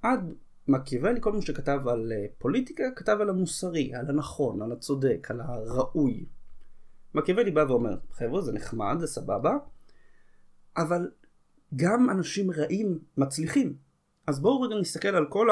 עד 0.03 0.35
מקיאוולי 0.69 1.21
כל 1.21 1.33
מה 1.33 1.43
שכתב 1.43 1.89
על 1.89 2.13
אה, 2.13 2.27
פוליטיקה 2.39 2.85
כתב 2.97 3.17
על 3.21 3.31
המוסרי, 3.31 3.95
על 3.95 4.11
הנכון, 4.11 4.63
על 4.63 4.73
הצודק, 4.73 5.27
על 5.31 5.41
הראוי. 5.41 6.27
מקיאוולי 7.15 7.51
בא 7.51 7.65
ואומר 7.69 7.97
חבר'ה 8.13 8.43
זה 8.43 8.53
נחמד 8.53 8.97
זה 9.01 9.07
סבבה 9.07 9.57
אבל 10.77 11.11
גם 11.77 12.11
אנשים 12.11 12.51
רעים 12.51 12.99
מצליחים 13.17 13.77
אז 14.27 14.41
בואו 14.41 14.61
רגע 14.61 14.77
נסתכל 14.81 15.09
על 15.09 15.27
כל 15.29 15.49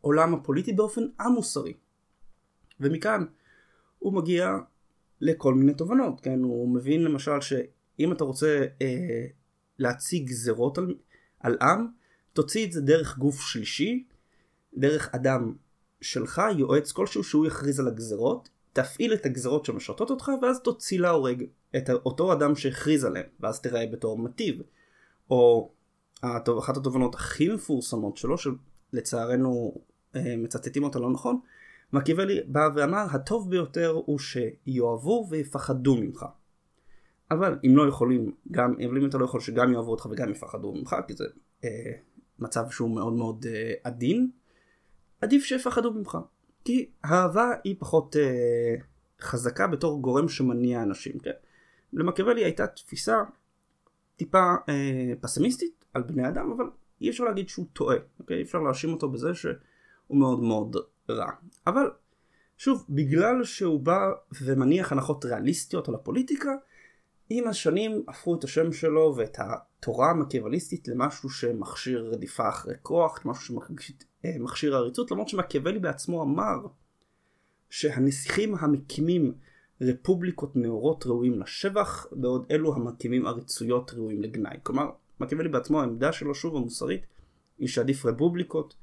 העולם 0.00 0.34
הפוליטי 0.34 0.72
באופן 0.72 1.02
המוסרי 1.20 1.72
ומכאן 2.80 3.24
הוא 3.98 4.14
מגיע 4.14 4.56
לכל 5.20 5.54
מיני 5.54 5.74
תובנות 5.74 6.20
כן 6.20 6.42
הוא 6.42 6.74
מבין 6.74 7.02
למשל 7.02 7.40
שאם 7.40 8.12
אתה 8.12 8.24
רוצה 8.24 8.64
אה, 8.82 9.26
להציג 9.78 10.28
גזרות 10.28 10.78
על, 10.78 10.94
על 11.40 11.56
עם 11.60 11.86
תוציא 12.32 12.66
את 12.66 12.72
זה 12.72 12.80
דרך 12.80 13.18
גוף 13.18 13.40
שלישי, 13.40 14.04
דרך 14.76 15.14
אדם 15.14 15.54
שלך, 16.00 16.42
יועץ 16.58 16.92
כלשהו 16.92 17.24
שהוא 17.24 17.46
יכריז 17.46 17.80
על 17.80 17.88
הגזרות, 17.88 18.48
תפעיל 18.72 19.14
את 19.14 19.26
הגזרות 19.26 19.64
שמשרתות 19.64 20.10
אותך 20.10 20.30
ואז 20.42 20.60
תוציא 20.60 21.00
להורג 21.00 21.44
את 21.76 21.90
אותו 21.90 22.32
אדם 22.32 22.54
שהכריז 22.54 23.04
עליהם, 23.04 23.26
ואז 23.40 23.60
תראה 23.60 23.86
בתור 23.86 24.18
מטיב. 24.18 24.62
או 25.30 25.70
אחת 26.58 26.76
התובנות 26.76 27.14
הכי 27.14 27.48
מפורסמות 27.48 28.16
שלו, 28.16 28.36
שלצערנו 28.38 29.80
אה, 30.16 30.36
מצטטים 30.36 30.84
אותה 30.84 30.98
לא 30.98 31.10
נכון, 31.10 31.40
מקיאוולי 31.92 32.40
בא 32.46 32.68
ואמר 32.74 33.06
הטוב 33.10 33.50
ביותר 33.50 33.90
הוא 34.06 34.18
שיאהבו 34.18 35.26
ויפחדו 35.30 35.96
ממך. 35.96 36.26
אבל 37.30 37.58
אם 37.66 37.76
לא 37.76 37.88
יכולים, 37.88 38.32
גם, 38.50 38.74
אם 38.80 39.06
אתה 39.06 39.18
לא 39.18 39.24
יכול 39.24 39.40
שגם 39.40 39.72
יאהבו 39.72 39.90
אותך 39.90 40.06
וגם 40.10 40.30
יפחדו 40.30 40.72
ממך, 40.72 40.96
כי 41.06 41.14
זה 41.14 41.24
אה, 41.64 41.92
מצב 42.38 42.70
שהוא 42.70 42.94
מאוד 42.94 43.12
מאוד 43.12 43.44
uh, 43.44 43.48
עדין, 43.84 44.30
עדיף 45.20 45.44
שיפחדו 45.44 45.92
ממך. 45.92 46.18
כי 46.64 46.90
האהבה 47.04 47.52
היא 47.64 47.76
פחות 47.78 48.16
uh, 48.16 48.82
חזקה 49.20 49.66
בתור 49.66 50.02
גורם 50.02 50.28
שמניע 50.28 50.82
אנשים. 50.82 51.18
כן? 51.18 51.30
למקיאוולי 51.92 52.44
הייתה 52.44 52.66
תפיסה 52.66 53.16
טיפה 54.16 54.54
uh, 54.54 54.70
פסימיסטית 55.20 55.84
על 55.94 56.02
בני 56.02 56.28
אדם, 56.28 56.52
אבל 56.52 56.64
אי 57.00 57.10
אפשר 57.10 57.24
להגיד 57.24 57.48
שהוא 57.48 57.66
טועה. 57.72 57.96
אוקיי? 58.20 58.42
אפשר 58.42 58.58
להאשים 58.58 58.92
אותו 58.92 59.08
בזה 59.08 59.34
שהוא 59.34 59.54
מאוד 60.10 60.40
מאוד 60.40 60.76
רע. 61.10 61.30
אבל 61.66 61.90
שוב, 62.58 62.86
בגלל 62.88 63.44
שהוא 63.44 63.80
בא 63.80 63.98
ומניח 64.42 64.92
הנחות 64.92 65.24
ריאליסטיות 65.24 65.88
על 65.88 65.94
הפוליטיקה, 65.94 66.50
עם 67.30 67.48
השנים 67.48 68.02
הפכו 68.08 68.34
את 68.34 68.44
השם 68.44 68.72
שלו 68.72 69.14
ואת 69.16 69.38
התורה 69.40 70.10
המקיאווליסטית 70.10 70.88
למשהו 70.88 71.30
שמכשיר 71.30 72.10
רדיפה 72.12 72.48
אחרי 72.48 72.74
כוח, 72.82 73.20
משהו 73.24 73.62
שמכשיר 74.24 74.74
אה, 74.74 74.78
עריצות, 74.78 75.10
למרות 75.10 75.28
שמקיאוולי 75.28 75.78
בעצמו 75.78 76.22
אמר 76.22 76.56
שהנסיכים 77.70 78.54
המקימים 78.54 79.34
רפובליקות 79.80 80.56
נאורות 80.56 81.06
ראויים 81.06 81.40
לשבח, 81.40 82.06
בעוד 82.12 82.46
אלו 82.50 82.74
המקימים 82.74 83.26
עריצויות 83.26 83.94
ראויים 83.94 84.22
לגנאי. 84.22 84.56
כלומר, 84.62 84.90
מקיאוולי 85.20 85.48
בעצמו 85.48 85.80
העמדה 85.80 86.12
שלו 86.12 86.34
שוב 86.34 86.56
המוסרית 86.56 87.06
היא 87.58 87.68
שעדיף 87.68 88.06
רפובליקות, 88.06 88.74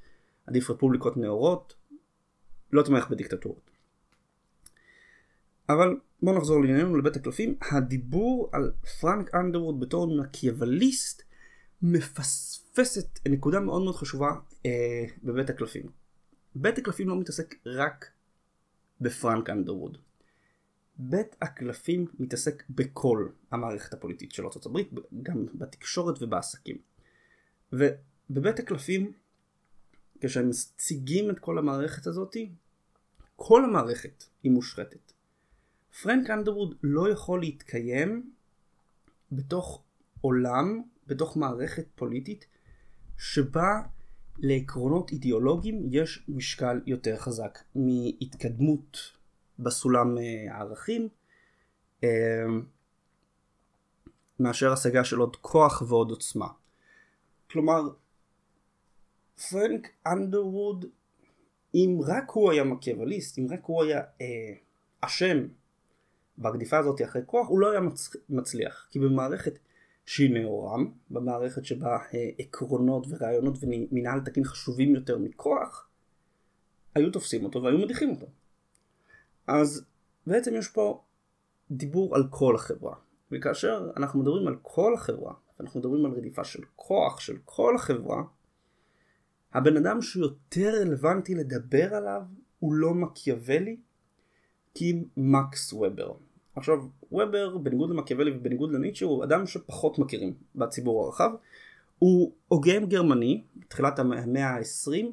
עדיף 0.48 0.70
רפובליקות 0.70 1.18
נאורות, 1.18 1.74
לא 2.74 2.82
תומך 2.82 3.08
בדיקטטורות. 3.10 3.72
אבל 5.70 5.98
בואו 6.22 6.38
נחזור 6.38 6.62
לענייננו 6.62 6.98
לבית 6.98 7.16
הקלפים. 7.16 7.56
הדיבור 7.72 8.50
על 8.52 8.72
פרנק 9.02 9.36
אנדרווד 9.36 9.80
בתור 9.80 10.18
מקיאווליסט 10.18 11.24
מפספסת 11.82 13.20
נקודה 13.28 13.60
מאוד 13.60 13.82
מאוד 13.84 13.96
חשובה 13.96 14.32
אה, 14.66 15.06
בבית 15.24 15.50
הקלפים. 15.50 15.84
בית 16.56 16.78
הקלפים 16.78 17.10
לא 17.10 17.20
מתעסק 17.20 17.56
רק 17.66 18.12
בפרנק 19.02 19.50
אנדרווד. 19.50 19.98
בית 20.98 21.36
הקלפים 21.42 22.06
מתעסק 22.20 22.64
בכל 22.70 23.28
המערכת 23.52 23.94
הפוליטית 23.94 24.32
של 24.32 24.44
ארה"ב, 24.46 24.80
גם 25.24 25.46
בתקשורת 25.54 26.22
ובעסקים. 26.22 26.78
ובבית 27.74 28.60
הקלפים, 28.60 29.12
כשהם 30.22 30.50
מציגים 30.50 31.30
את 31.30 31.40
כל 31.40 31.58
המערכת 31.58 32.08
הזאתי, 32.08 32.52
כל 33.46 33.66
המערכת 33.66 34.24
היא 34.44 34.52
מושחתת. 34.52 35.12
פרנק 36.02 36.30
אנדרווד 36.30 36.76
לא 36.84 37.10
יכול 37.10 37.40
להתקיים 37.40 38.32
בתוך 39.32 39.84
עולם, 40.22 40.82
בתוך 41.08 41.38
מערכת 41.38 41.86
פוליטית, 41.96 42.46
שבה 43.18 43.82
לעקרונות 44.38 45.12
אידיאולוגיים 45.12 45.82
יש 45.90 46.26
משקל 46.28 46.82
יותר 46.86 47.18
חזק 47.18 47.60
מהתקדמות 47.76 48.98
בסולם 49.60 50.18
אה, 50.18 50.56
הערכים 50.56 51.10
אה, 52.04 52.10
מאשר 54.40 54.72
השגה 54.72 55.04
של 55.04 55.18
עוד 55.18 55.36
כוח 55.36 55.82
ועוד 55.88 56.10
עוצמה. 56.10 56.48
כלומר, 57.52 57.82
פרנק 59.50 59.88
אנדרווד, 60.08 60.86
אם 61.76 62.00
רק 62.06 62.30
הוא 62.30 62.52
היה 62.52 62.64
מקיאווליסט, 62.64 63.40
אם 63.40 63.48
רק 63.50 63.60
הוא 63.64 63.84
היה 63.84 64.02
אה, 64.22 64.54
אשם 65.02 65.48
ברדיפה 66.38 66.78
הזאת 66.78 67.02
אחרי 67.02 67.22
כוח, 67.26 67.48
הוא 67.48 67.60
לא 67.60 67.72
היה 67.72 67.80
מצ... 67.80 68.16
מצליח. 68.30 68.88
כי 68.90 69.00
במערכת 69.00 69.60
שהיא 70.06 70.34
נאורם, 70.34 70.92
במערכת 71.10 71.66
שבה 71.66 71.98
אה, 72.14 72.30
עקרונות 72.38 73.06
ורעיונות 73.10 73.58
ומנהל 73.62 74.20
תקין 74.20 74.44
חשובים 74.44 74.96
יותר 74.96 75.18
מכוח, 75.18 75.90
היו 76.96 77.12
תופסים 77.12 77.46
אותו 77.46 77.64
והיו 77.64 77.78
מדיחים 77.78 78.10
אותו. 78.10 78.28
אז 79.48 79.86
בעצם 80.28 80.56
יש 80.56 80.68
פה 80.68 81.04
דיבור 81.72 82.16
על 82.16 82.24
כל 82.30 82.56
החברה. 82.56 82.96
וכאשר 83.32 83.92
אנחנו 83.98 84.20
מדברים 84.20 84.48
על 84.48 84.56
כל 84.62 84.94
החברה, 84.94 85.34
אנחנו 85.60 85.80
מדברים 85.80 86.06
על 86.06 86.12
רדיפה 86.12 86.44
של 86.44 86.64
כוח 86.76 87.20
של 87.20 87.38
כל 87.46 87.76
החברה, 87.76 88.24
הבן 89.54 89.78
אדם 89.78 90.02
שיותר 90.02 90.72
רלוונטי 90.82 91.36
לדבר 91.36 91.96
עליו 91.96 92.22
הוא 92.60 92.74
לא 92.74 92.94
מקיאוולי, 92.94 93.78
כי 94.74 95.04
מקס 95.18 95.74
וובר. 95.74 96.14
עכשיו, 96.56 96.78
וובר, 97.12 97.58
בניגוד 97.58 97.90
למקיאוולי 97.90 98.32
ובניגוד 98.32 98.72
לניטשה, 98.72 99.06
הוא 99.06 99.24
אדם 99.24 99.48
שפחות 99.48 100.00
מכירים 100.00 100.34
בציבור 100.56 101.06
הרחב. 101.06 101.30
הוא 102.00 102.34
הוגה 102.48 102.80
גרמני, 102.80 103.44
בתחילת 103.56 104.00
המאה 104.00 104.50
ה-20, 104.50 105.06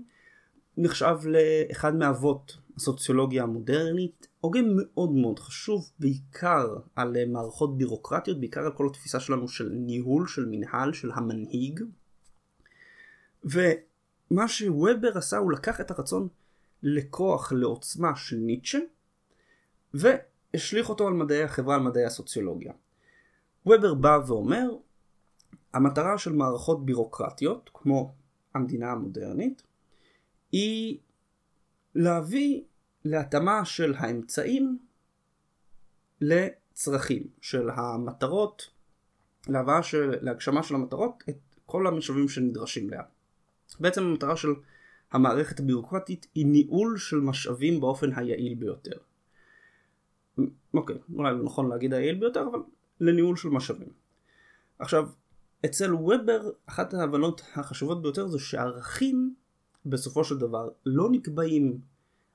נחשב 0.76 1.16
לאחד 1.25 1.94
מאבות 1.94 2.56
הסוציולוגיה 2.76 3.42
המודרנית, 3.42 4.28
הוגה 4.40 4.61
מאוד 4.76 5.12
מאוד 5.12 5.38
חשוב, 5.38 5.90
בעיקר 5.99 6.76
על 6.97 7.16
מערכות 7.26 7.78
בירוקרטיות, 7.78 8.40
בעיקר 8.40 8.61
על 8.61 8.73
כל 8.73 8.87
התפיסה 8.87 9.20
שלנו 9.20 9.49
של 9.49 9.68
ניהול, 9.68 10.26
של 10.26 10.47
מנהל, 10.50 10.92
של 10.92 11.11
המנהיג. 11.14 11.80
ומה 14.30 14.49
שוובר 14.49 15.18
עשה 15.18 15.37
הוא 15.37 15.52
לקח 15.52 15.80
את 15.80 15.90
הרצון 15.90 16.28
לכוח, 16.82 17.52
לעוצמה 17.52 18.16
של 18.16 18.37
ניטשה, 18.37 18.78
והשליך 19.94 20.88
אותו 20.88 21.08
על 21.08 21.14
מדעי 21.14 21.42
החברה, 21.42 21.75
על 21.75 21.80
מדעי 21.80 22.04
הסוציולוגיה. 22.04 22.72
וובר 23.66 23.94
בא 23.94 24.18
ואומר, 24.26 24.68
המטרה 25.72 26.18
של 26.18 26.32
מערכות 26.32 26.87
בירוקרטיות, 26.87 27.70
כמו 27.75 28.14
המדינה 28.54 28.92
המודרנית, 28.92 29.62
היא 30.52 30.99
להביא 31.94 32.62
להתאמה 33.04 33.64
של 33.64 33.94
האמצעים 33.99 34.78
לצרכים, 36.20 37.26
של 37.40 37.70
המטרות, 37.70 38.70
להבאה 39.49 39.82
של, 39.82 40.14
להגשמה 40.20 40.62
של 40.62 40.75
המטרות, 40.75 41.25
את 41.28 41.38
כל 41.66 41.87
המשאבים 41.87 42.28
שנדרשים 42.28 42.90
לה. 42.90 43.02
בעצם 43.81 44.03
המטרה 44.03 44.37
של 44.37 44.49
המערכת 45.12 45.61
הבירוקרטית 45.61 46.27
היא 46.35 46.47
ניהול 46.47 46.99
של 46.99 47.17
משאבים 47.17 47.81
באופן 47.81 48.12
היעיל 48.17 48.55
ביותר. 48.55 48.99
אוקיי, 50.75 50.97
אולי 51.15 51.33
לא 51.33 51.45
נכון 51.45 51.69
להגיד 51.69 51.95
היעיל 51.95 52.15
ביותר, 52.15 52.47
אבל 52.50 52.59
לניהול 53.00 53.37
של 53.37 53.49
משאבים. 53.49 53.89
עכשיו, 54.79 55.09
אצל 55.65 55.95
וובר 55.95 56.50
אחת 56.67 56.95
ההבנות 56.95 57.43
החשובות 57.55 58.03
ביותר 58.03 58.27
זה 58.27 58.39
שערכים 58.39 59.35
בסופו 59.87 60.25
של 60.25 60.39
דבר 60.39 60.69
לא 60.87 61.11
נקבעים 61.11 61.81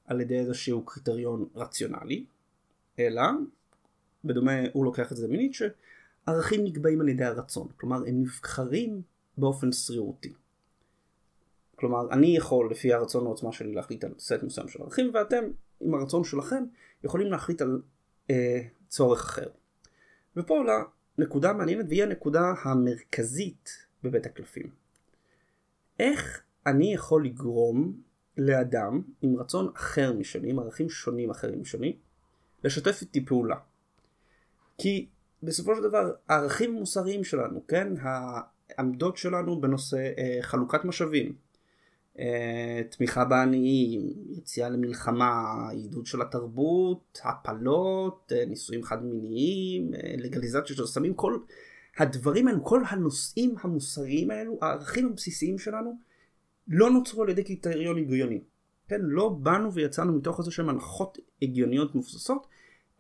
על 0.06 0.22
ידי 0.22 0.40
איזשהו 0.40 0.86
קריטריון 0.86 1.46
רציונלי, 1.56 2.26
אלא, 3.00 3.24
בדומה 4.26 4.52
הוא 4.74 4.86
לוקח 4.86 5.12
את 5.12 5.18
זה 5.18 5.28
מניטשה, 5.28 5.68
ערכים 6.26 6.64
נקבעים 6.64 7.02
על 7.02 7.10
ידי 7.10 7.24
הרצון, 7.24 7.68
כלומר 7.78 7.98
הם 7.98 8.22
נבחרים 8.22 9.02
באופן 9.38 9.72
שרירותי. 9.72 10.34
כלומר 11.76 12.12
אני 12.12 12.38
יכול 12.38 12.72
לפי 12.72 12.94
הרצון 12.94 13.26
העוצמה 13.26 13.52
שלי 13.52 13.74
להחליט 13.74 14.04
על 14.04 14.14
סט 14.20 14.44
מסוים 14.44 14.68
של 14.68 14.82
ערכים 14.82 15.12
ואתם 15.14 15.44
עם 15.82 15.94
הרצון 15.94 16.24
שלכם 16.24 16.64
יכולים 17.04 17.32
להחליט 17.32 17.62
על 17.62 17.82
אה, 18.30 18.62
צורך 18.88 19.26
אחר. 19.26 19.48
ופה 20.38 20.58
עולה 20.58 20.84
נקודה 21.18 21.54
מעניינת 21.54 21.86
והיא 21.90 22.04
הנקודה 22.04 22.54
המרכזית 22.64 23.70
בבית 24.04 24.26
הקלפים. 24.26 24.70
איך 26.00 26.42
אני 26.66 26.94
יכול 26.94 27.26
לגרום 27.26 28.02
לאדם 28.38 29.02
עם 29.22 29.36
רצון 29.40 29.72
אחר 29.76 30.14
משלי, 30.14 30.50
עם 30.50 30.60
ערכים 30.60 30.90
שונים 30.90 31.30
אחרים 31.30 31.62
משלי, 31.62 31.98
לשתף 32.64 33.02
איתי 33.02 33.26
פעולה. 33.26 33.56
כי 34.78 35.08
בסופו 35.44 35.76
של 35.76 35.82
דבר 35.82 36.14
הערכים 36.28 36.76
המוסריים 36.76 37.24
שלנו, 37.24 37.68
כן, 37.68 37.94
העמדות 38.00 39.18
שלנו 39.18 39.62
בנושא 39.62 40.12
אה, 40.18 40.38
חלוקת 40.42 40.86
משאבים, 40.86 41.36
תמיכה 42.90 43.26
בעניים, 43.26 44.14
יציאה 44.30 44.70
למלחמה, 44.70 45.44
עידוד 45.72 46.06
של 46.06 46.22
התרבות, 46.22 47.20
הפלות, 47.24 48.32
אה, 48.36 48.46
נישואים 48.46 48.84
חד 48.84 49.06
מיניים, 49.06 49.94
אה, 49.94 50.14
לגליזציה 50.18 50.76
של 50.76 50.86
סמים, 50.86 51.14
כל 51.14 51.38
הדברים 51.98 52.48
האלו, 52.48 52.64
כל 52.64 52.82
הנושאים 52.90 53.56
המוסריים 53.62 54.32
האלו, 54.32 54.58
הערכים 54.62 55.08
הבסיסיים 55.08 55.60
שלנו, 55.60 55.98
לא 56.68 56.90
נוצרו 56.90 57.24
על 57.24 57.30
ידי 57.30 57.44
קריטריון 57.44 57.98
הגיוני. 57.98 58.42
כן, 58.88 59.02
לא 59.02 59.30
באנו 59.30 59.74
ויצאנו 59.74 60.14
מתוך 60.14 60.40
איזה 60.40 60.52
שהן 60.52 60.70
הנחות 60.70 61.18
הגיוניות 61.42 61.96
מבוססות, 61.96 62.48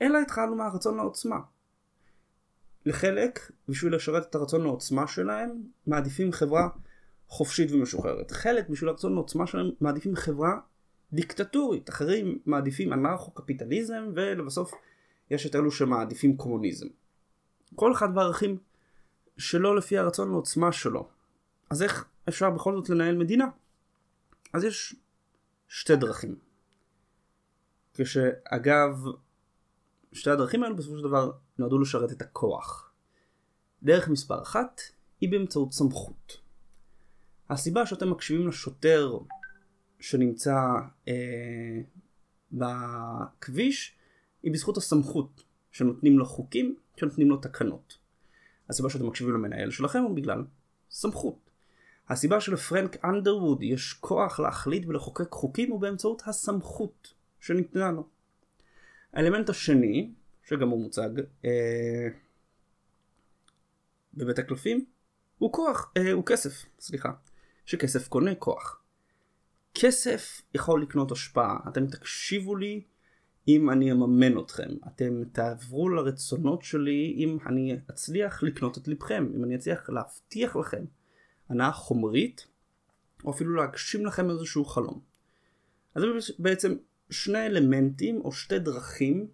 אלא 0.01 0.19
התחלנו 0.19 0.55
מהרצון 0.55 0.97
לעוצמה. 0.97 1.39
לחלק, 2.85 3.51
בשביל 3.69 3.95
לשרת 3.95 4.29
את 4.29 4.35
הרצון 4.35 4.61
לעוצמה 4.61 5.07
שלהם, 5.07 5.63
מעדיפים 5.87 6.31
חברה 6.31 6.67
חופשית 7.27 7.71
ומשוחררת. 7.71 8.31
חלק, 8.31 8.69
בשביל 8.69 8.89
הרצון 8.89 9.13
לעוצמה 9.13 9.47
שלהם, 9.47 9.69
מעדיפים 9.81 10.15
חברה 10.15 10.59
דיקטטורית. 11.13 11.89
אחרים 11.89 12.39
מעדיפים 12.45 12.93
אנרכו-קפיטליזם, 12.93 14.11
ולבסוף 14.15 14.73
יש 15.31 15.45
את 15.45 15.55
אלו 15.55 15.71
שמעדיפים 15.71 16.37
קומוניזם. 16.37 16.87
כל 17.75 17.91
אחד 17.91 18.15
בערכים 18.15 18.57
שלא 19.37 19.75
לפי 19.75 19.97
הרצון 19.97 20.29
לעוצמה 20.29 20.71
שלו. 20.71 21.09
אז 21.69 21.83
איך 21.83 22.05
אפשר 22.29 22.49
בכל 22.49 22.75
זאת 22.75 22.89
לנהל 22.89 23.17
מדינה? 23.17 23.45
אז 24.53 24.63
יש 24.63 24.95
שתי 25.67 25.95
דרכים. 25.95 26.35
כשאגב, 27.93 29.03
שתי 30.13 30.29
הדרכים 30.29 30.63
האלו 30.63 30.75
בסופו 30.75 30.97
של 30.97 31.03
דבר 31.03 31.31
נועדו 31.57 31.79
לשרת 31.79 32.11
את 32.11 32.21
הכוח. 32.21 32.91
דרך 33.83 34.07
מספר 34.09 34.41
אחת 34.41 34.81
היא 35.21 35.31
באמצעות 35.31 35.73
סמכות. 35.73 36.44
הסיבה 37.49 37.85
שאתם 37.85 38.09
מקשיבים 38.09 38.47
לשוטר 38.47 39.17
שנמצא 39.99 40.55
אה, 41.07 41.81
בכביש 42.51 43.95
היא 44.43 44.53
בזכות 44.53 44.77
הסמכות 44.77 45.43
שנותנים 45.71 46.19
לו 46.19 46.25
חוקים, 46.25 46.75
שנותנים 46.95 47.29
לו 47.29 47.37
תקנות. 47.37 47.97
הסיבה 48.69 48.89
שאתם 48.89 49.07
מקשיבים 49.07 49.33
למנהל 49.33 49.71
שלכם 49.71 49.99
הוא 49.99 50.15
בגלל 50.15 50.43
סמכות. 50.89 51.49
הסיבה 52.09 52.41
שלפרנק 52.41 53.05
אנדרווד 53.05 53.63
יש 53.63 53.93
כוח 53.93 54.39
להחליט 54.39 54.85
ולחוקק 54.87 55.31
חוקים 55.31 55.71
הוא 55.71 55.81
באמצעות 55.81 56.21
הסמכות 56.25 57.13
שניתנה 57.39 57.91
לו. 57.91 58.07
האלמנט 59.13 59.49
השני, 59.49 60.11
שגם 60.43 60.69
הוא 60.69 60.83
מוצג 60.83 61.09
אה, 61.45 62.07
בבית 64.13 64.39
הקלפים, 64.39 64.85
הוא 65.37 65.53
כוח, 65.53 65.91
אה, 65.97 66.11
הוא 66.11 66.23
כסף, 66.25 66.65
סליחה, 66.79 67.11
שכסף 67.65 68.07
קונה 68.07 68.35
כוח. 68.35 68.81
כסף 69.73 70.41
יכול 70.53 70.81
לקנות 70.81 71.11
השפעה, 71.11 71.57
אתם 71.67 71.87
תקשיבו 71.87 72.55
לי 72.55 72.83
אם 73.47 73.69
אני 73.69 73.91
אממן 73.91 74.39
אתכם, 74.39 74.69
אתם 74.87 75.23
תעברו 75.31 75.89
לרצונות 75.89 76.63
שלי 76.63 77.15
אם 77.17 77.37
אני 77.45 77.77
אצליח 77.89 78.43
לקנות 78.43 78.77
את 78.77 78.87
לבכם, 78.87 79.31
אם 79.35 79.43
אני 79.43 79.55
אצליח 79.55 79.89
להבטיח 79.89 80.55
לכם 80.55 80.85
הנאה 81.49 81.71
חומרית, 81.71 82.47
או 83.23 83.31
אפילו 83.31 83.55
להגשים 83.55 84.05
לכם 84.05 84.29
איזשהו 84.29 84.65
חלום. 84.65 84.99
אז 85.95 86.01
זה 86.01 86.33
בעצם 86.39 86.75
שני 87.09 87.45
אלמנטים 87.45 88.21
או 88.21 88.31
שתי 88.31 88.59
דרכים 88.59 89.27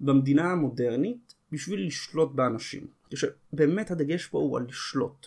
במדינה 0.00 0.52
המודרנית 0.52 1.34
בשביל 1.52 1.86
לשלוט 1.86 2.32
באנשים. 2.32 2.86
שבאמת 3.14 3.90
הדגש 3.90 4.26
פה 4.26 4.38
הוא 4.38 4.58
על 4.58 4.64
לשלוט. 4.68 5.26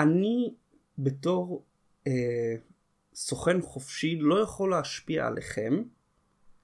אני 0.00 0.54
בתור 0.98 1.64
אה, 2.06 2.54
סוכן 3.14 3.60
חופשי 3.62 4.18
לא 4.20 4.40
יכול 4.40 4.70
להשפיע 4.70 5.26
עליכם, 5.26 5.82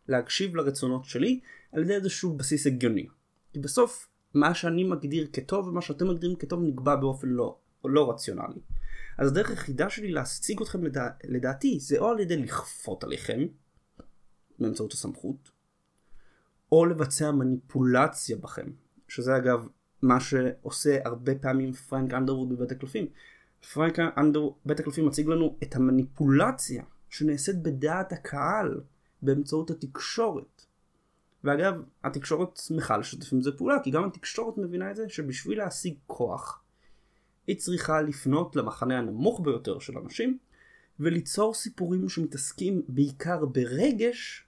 להקשיב 0.08 0.56
לרצונות 0.56 1.04
שלי, 1.04 1.40
על 1.72 1.82
ידי 1.82 1.94
איזשהו 1.94 2.36
בסיס 2.36 2.66
הגיוני. 2.66 3.06
כי 3.52 3.58
בסוף 3.58 4.08
מה 4.34 4.54
שאני 4.54 4.84
מגדיר 4.84 5.28
כטוב 5.32 5.68
ומה 5.68 5.82
שאתם 5.82 6.08
מגדירים 6.08 6.36
כטוב 6.36 6.62
נקבע 6.62 6.96
באופן 6.96 7.28
לא 7.28 7.58
לא 7.84 8.10
רציונלי. 8.10 8.60
אז 9.18 9.30
הדרך 9.30 9.50
היחידה 9.50 9.90
שלי 9.90 10.12
להשיג 10.12 10.60
אתכם 10.62 10.84
לדע... 10.84 11.08
לדעתי 11.24 11.80
זה 11.80 11.98
או 11.98 12.08
על 12.08 12.20
ידי 12.20 12.36
לכפות 12.36 13.04
עליכם 13.04 13.40
באמצעות 14.58 14.92
הסמכות 14.92 15.50
או 16.72 16.86
לבצע 16.86 17.30
מניפולציה 17.30 18.36
בכם 18.36 18.66
שזה 19.08 19.36
אגב 19.36 19.68
מה 20.02 20.20
שעושה 20.20 20.98
הרבה 21.04 21.34
פעמים 21.34 21.72
פרנק 21.72 22.14
אנדרווד 22.14 22.48
בבית 22.48 22.72
הקלפים. 22.72 23.06
פרנק 23.72 23.98
אנדרווד 23.98 24.54
בבית 24.66 24.80
הקלפים 24.80 25.06
מציג 25.06 25.28
לנו 25.28 25.56
את 25.62 25.76
המניפולציה 25.76 26.84
שנעשית 27.08 27.62
בדעת 27.62 28.12
הקהל 28.12 28.80
באמצעות 29.22 29.70
התקשורת. 29.70 30.62
ואגב, 31.44 31.74
התקשורת 32.04 32.56
שמחה 32.56 32.96
לשתף 32.96 33.32
עם 33.32 33.42
זה 33.42 33.52
פעולה, 33.52 33.76
כי 33.84 33.90
גם 33.90 34.04
התקשורת 34.04 34.58
מבינה 34.58 34.90
את 34.90 34.96
זה 34.96 35.08
שבשביל 35.08 35.58
להשיג 35.58 35.94
כוח, 36.06 36.62
היא 37.46 37.56
צריכה 37.56 38.02
לפנות 38.02 38.56
למחנה 38.56 38.98
הנמוך 38.98 39.40
ביותר 39.40 39.78
של 39.78 39.98
אנשים, 39.98 40.38
וליצור 41.00 41.54
סיפורים 41.54 42.08
שמתעסקים 42.08 42.82
בעיקר 42.88 43.46
ברגש, 43.46 44.46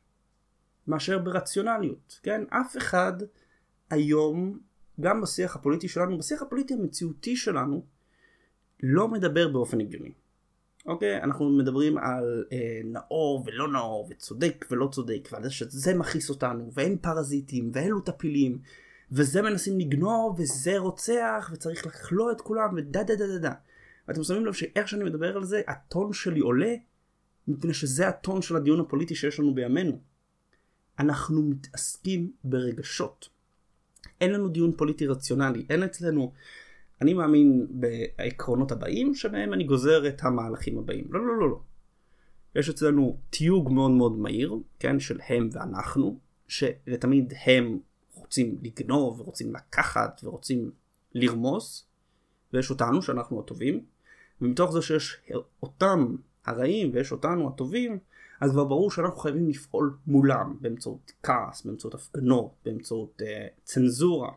מאשר 0.87 1.19
ברציונליות. 1.19 2.21
כן? 2.23 2.45
אף 2.51 2.77
אחד 2.77 3.13
היום, 3.91 4.59
גם 5.01 5.21
בשיח 5.21 5.57
הפוליטי 5.57 5.89
שלנו, 5.89 6.19
בשיח 6.19 6.43
הפוליטי 6.43 6.75
המציאותי 6.75 7.37
שלנו, 7.37 7.85
לא 8.83 9.09
מדבר 9.09 9.49
באופן 9.49 9.81
הגיוני. 9.81 10.13
אוקיי? 10.87 11.23
אנחנו 11.23 11.51
מדברים 11.51 11.99
על 11.99 12.45
אה, 12.53 12.81
נאור 12.85 13.45
ולא 13.47 13.69
נאור, 13.69 14.09
וצודק 14.11 14.67
ולא 14.71 14.89
צודק, 14.93 15.29
ועל 15.33 15.43
זה 15.43 15.51
שזה 15.51 15.95
מכעיס 15.95 16.31
אותנו, 16.31 16.71
ואין 16.75 16.99
פרזיטים, 16.99 17.71
ואלו 17.75 18.01
טפילים, 18.01 18.59
וזה 19.13 19.43
מנסים 19.43 19.81
לגנוב, 19.81 20.41
וזה 20.41 20.79
רוצח, 20.79 21.51
וצריך 21.53 21.87
לכלוא 21.87 22.33
את 22.33 22.41
כולם, 22.41 22.75
ודה 22.77 23.03
דה 23.03 23.15
דה 23.15 23.27
דה 23.27 23.39
דה. 23.39 23.53
ואתם 24.09 24.23
שמים 24.23 24.47
לב 24.47 24.53
שאיך 24.53 24.89
שאני 24.89 25.05
מדבר 25.05 25.37
על 25.37 25.45
זה, 25.45 25.63
הטון 25.69 26.13
שלי 26.13 26.41
עולה, 26.41 26.75
מפני 27.49 27.75
שזה 27.75 28.09
הטון 28.09 28.43
של 28.43 28.57
הדיון 28.57 28.81
הפוליטי 28.81 29.15
שיש 29.15 29.41
לנו 29.41 29.55
בימינו. 29.55 29.99
אנחנו 30.99 31.43
מתעסקים 31.43 32.33
ברגשות. 32.45 33.29
אין 34.21 34.33
לנו 34.33 34.49
דיון 34.49 34.73
פוליטי 34.77 35.07
רציונלי, 35.07 35.67
אין 35.71 35.83
אצלנו 35.83 36.33
אני 37.01 37.15
מאמין 37.15 37.67
בעקרונות 37.71 38.73
הבאים 38.73 39.15
שבהם 39.15 39.53
אני 39.53 39.65
גוזר 39.65 40.09
את 40.09 40.23
המהלכים 40.23 40.79
הבאים. 40.79 41.05
לא, 41.11 41.27
לא, 41.27 41.37
לא, 41.37 41.51
לא. 41.51 41.61
יש 42.55 42.69
אצלנו 42.69 43.19
תיוג 43.31 43.73
מאוד 43.73 43.91
מאוד 43.91 44.19
מהיר, 44.19 44.55
כן, 44.79 45.01
של 45.01 45.21
הם 45.29 45.49
ואנחנו, 45.53 46.19
שלתמיד 46.49 47.33
הם 47.47 47.79
רוצים 48.15 48.59
לגנוב 48.63 49.21
ורוצים 49.21 49.55
לקחת 49.55 50.21
ורוצים 50.25 50.71
לרמוס, 51.15 51.87
ויש 52.53 52.71
אותנו 52.71 53.03
שאנחנו 53.03 53.41
הטובים, 53.41 53.85
ומתוך 54.41 54.73
זה 54.73 54.83
שיש 54.83 55.21
אותם 55.63 56.17
הרעים 56.45 56.91
ויש 56.95 57.13
אותנו 57.13 57.49
הטובים, 57.49 57.99
אז 58.41 58.51
כבר 58.51 58.65
ברור 58.65 58.91
שאנחנו 58.91 59.17
חייבים 59.17 59.49
לפעול 59.49 59.97
מולם 60.07 60.57
באמצעות 60.61 61.13
כעס, 61.23 61.67
באמצעות 61.67 61.95
הפגנות, 61.95 62.55
באמצעות 62.65 63.23
uh, 63.23 63.25
צנזורה. 63.65 64.31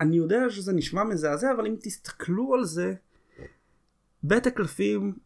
אני 0.00 0.16
יודע 0.16 0.50
שזה 0.50 0.72
נשמע 0.72 1.04
מזעזע, 1.04 1.52
אבל 1.52 1.66
אם 1.66 1.76
תסתכלו 1.80 2.54
על 2.54 2.64
זה, 2.64 2.94
בית 4.22 4.46
הקלפים 4.46 5.18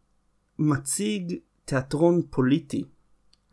מציג 0.59 1.39
תיאטרון 1.65 2.21
פוליטי, 2.29 2.83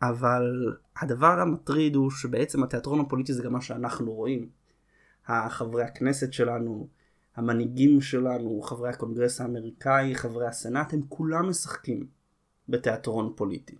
אבל 0.01 0.75
הדבר 0.97 1.39
המטריד 1.39 1.95
הוא 1.95 2.11
שבעצם 2.11 2.63
התיאטרון 2.63 2.99
הפוליטי 2.99 3.33
זה 3.33 3.43
גם 3.43 3.53
מה 3.53 3.61
שאנחנו 3.61 4.13
רואים. 4.13 4.49
החברי 5.27 5.83
הכנסת 5.83 6.33
שלנו, 6.33 6.87
המנהיגים 7.35 8.01
שלנו, 8.01 8.61
חברי 8.61 8.89
הקונגרס 8.89 9.41
האמריקאי, 9.41 10.15
חברי 10.15 10.47
הסנאט, 10.47 10.93
הם 10.93 11.01
כולם 11.09 11.49
משחקים 11.49 12.07
בתיאטרון 12.69 13.33
פוליטי. 13.35 13.75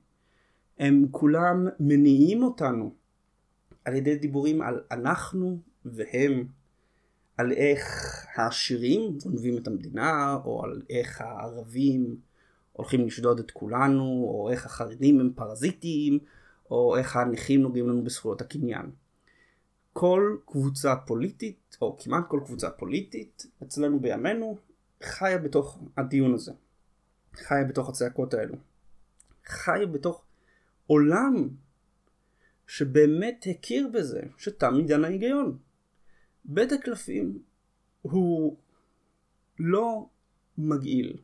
הם 0.79 1.05
כולם 1.11 1.67
מניעים 1.79 2.43
אותנו 2.43 2.93
על 3.85 3.95
ידי 3.95 4.15
דיבורים 4.15 4.61
על 4.61 4.81
אנחנו 4.91 5.59
והם 5.85 6.47
על 7.39 7.51
איך 7.51 7.87
העשירים 8.35 9.17
גונבים 9.23 9.57
את 9.57 9.67
המדינה, 9.67 10.37
או 10.45 10.63
על 10.63 10.81
איך 10.89 11.21
הערבים 11.21 12.15
הולכים 12.73 13.05
לשדוד 13.05 13.39
את 13.39 13.51
כולנו, 13.51 14.03
או 14.03 14.49
איך 14.51 14.65
החרדים 14.65 15.19
הם 15.19 15.33
פרזיטים, 15.35 16.19
או 16.71 16.97
איך 16.97 17.15
הנכים 17.15 17.61
נוגעים 17.61 17.89
לנו 17.89 18.03
בזכויות 18.03 18.41
הקניין. 18.41 18.91
כל 19.93 20.37
קבוצה 20.45 20.95
פוליטית, 20.95 21.77
או 21.81 21.97
כמעט 21.99 22.23
כל 22.27 22.41
קבוצה 22.45 22.69
פוליטית, 22.69 23.45
אצלנו 23.63 23.99
בימינו, 23.99 24.57
חיה 25.03 25.37
בתוך 25.37 25.79
הדיון 25.97 26.33
הזה. 26.33 26.51
חיה 27.33 27.63
בתוך 27.63 27.89
הצעקות 27.89 28.33
האלו. 28.33 28.55
חיה 29.45 29.85
בתוך 29.85 30.23
עולם 30.87 31.49
שבאמת 32.67 33.45
הכיר 33.49 33.89
בזה 33.93 34.21
שתם 34.37 34.73
עידן 34.75 35.03
ההיגיון. 35.03 35.57
בית 36.45 36.71
הקלפים 36.71 37.39
הוא 38.01 38.57
לא 39.59 40.09
מגעיל. 40.57 41.17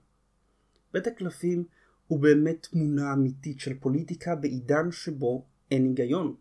בית 0.93 1.07
הקלפים 1.07 1.63
הוא 2.07 2.19
באמת 2.19 2.67
תמונה 2.71 3.13
אמיתית 3.13 3.59
של 3.59 3.79
פוליטיקה 3.79 4.35
בעידן 4.35 4.91
שבו 4.91 5.45
אין 5.71 5.85
היגיון. 5.85 6.35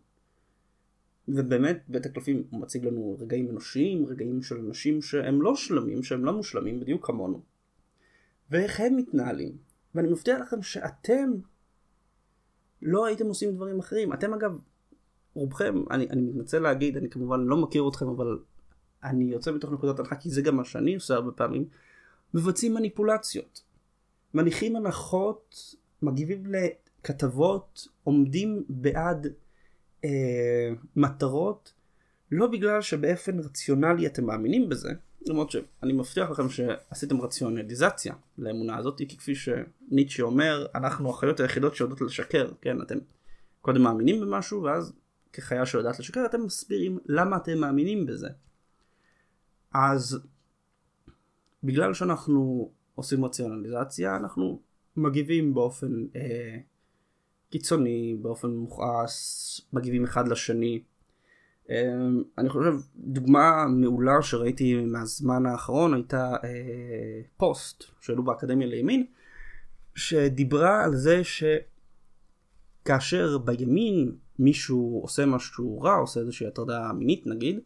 ובאמת 1.27 1.83
בית 1.87 2.05
הקלפים 2.05 2.43
מציג 2.51 2.85
לנו 2.85 3.17
רגעים 3.19 3.49
אנושיים, 3.49 4.05
רגעים 4.05 4.41
של 4.41 4.55
אנשים 4.59 5.01
שהם 5.01 5.41
לא 5.41 5.55
שלמים, 5.55 6.03
שהם 6.03 6.25
לא 6.25 6.33
מושלמים 6.33 6.79
בדיוק 6.79 7.07
כמונו. 7.07 7.41
ואיך 8.51 8.79
הם 8.79 8.95
מתנהלים. 8.95 9.57
ואני 9.95 10.07
מבטיח 10.07 10.39
לכם 10.39 10.61
שאתם 10.61 11.31
לא 12.81 13.05
הייתם 13.05 13.27
עושים 13.27 13.55
דברים 13.55 13.79
אחרים. 13.79 14.13
אתם 14.13 14.33
אגב, 14.33 14.61
רובכם, 15.33 15.75
אני, 15.91 16.09
אני 16.09 16.21
מתנצל 16.21 16.59
להגיד, 16.59 16.97
אני 16.97 17.09
כמובן 17.09 17.39
לא 17.39 17.57
מכיר 17.57 17.89
אתכם, 17.89 18.07
אבל 18.07 18.39
אני 19.03 19.25
יוצא 19.25 19.51
מתוך 19.51 19.71
נקודת 19.71 19.99
הנחה 19.99 20.15
כי 20.15 20.29
זה 20.29 20.41
גם 20.41 20.55
מה 20.55 20.65
שאני 20.65 20.95
עושה 20.95 21.13
הרבה 21.13 21.31
פעמים, 21.31 21.65
מבצעים 22.33 22.73
מניפולציות. 22.73 23.61
מניחים 24.33 24.75
הנחות, 24.75 25.75
מגיבים 26.01 26.43
לכתבות, 26.45 27.87
עומדים 28.03 28.63
בעד 28.69 29.27
אה, 30.05 30.69
מטרות, 30.95 31.73
לא 32.31 32.47
בגלל 32.47 32.81
שבאופן 32.81 33.39
רציונלי 33.39 34.07
אתם 34.07 34.25
מאמינים 34.25 34.69
בזה, 34.69 34.89
למרות 35.25 35.51
שאני 35.51 35.93
מבטיח 35.93 36.29
לכם 36.29 36.49
שעשיתם 36.49 37.21
רציונליזציה 37.21 38.13
לאמונה 38.37 38.77
הזאת, 38.77 38.97
כי 38.97 39.17
כפי 39.17 39.33
שניטשה 39.35 40.23
אומר, 40.23 40.65
אנחנו 40.75 41.09
החיות 41.09 41.39
היחידות 41.39 41.75
שיודעות 41.75 42.01
לשקר, 42.01 42.51
כן, 42.61 42.81
אתם 42.81 42.97
קודם 43.61 43.81
מאמינים 43.81 44.21
במשהו 44.21 44.63
ואז 44.63 44.93
כחיה 45.33 45.65
שיודעת 45.65 45.99
לשקר 45.99 46.25
אתם 46.25 46.45
מסבירים 46.45 46.99
למה 47.05 47.37
אתם 47.37 47.57
מאמינים 47.57 48.05
בזה. 48.05 48.29
אז 49.75 50.19
בגלל 51.63 51.93
שאנחנו 51.93 52.71
עושים 52.95 53.25
רציונליזציה 53.25 54.15
אנחנו 54.15 54.61
מגיבים 54.97 55.53
באופן 55.53 56.05
אה, 56.15 56.57
קיצוני, 57.49 58.17
באופן 58.21 58.47
מוכעס, 58.49 59.61
מגיבים 59.73 60.03
אחד 60.03 60.27
לשני. 60.27 60.83
אה, 61.69 61.93
אני 62.37 62.49
חושב 62.49 62.73
דוגמה 62.95 63.65
מעולה 63.67 64.21
שראיתי 64.21 64.85
מהזמן 64.85 65.45
האחרון 65.45 65.93
הייתה 65.93 66.35
אה, 66.43 67.21
פוסט 67.37 67.83
שהעלו 68.01 68.23
באקדמיה 68.23 68.67
לימין 68.67 69.05
שדיברה 69.95 70.83
על 70.83 70.95
זה 70.95 71.21
שכאשר 72.83 73.37
בימין 73.37 74.15
מישהו 74.39 74.99
עושה 75.03 75.25
משהו 75.25 75.81
רע, 75.81 75.95
עושה 75.95 76.19
איזושהי 76.19 76.47
הטרדה 76.47 76.93
מינית 76.93 77.27
נגיד, 77.27 77.59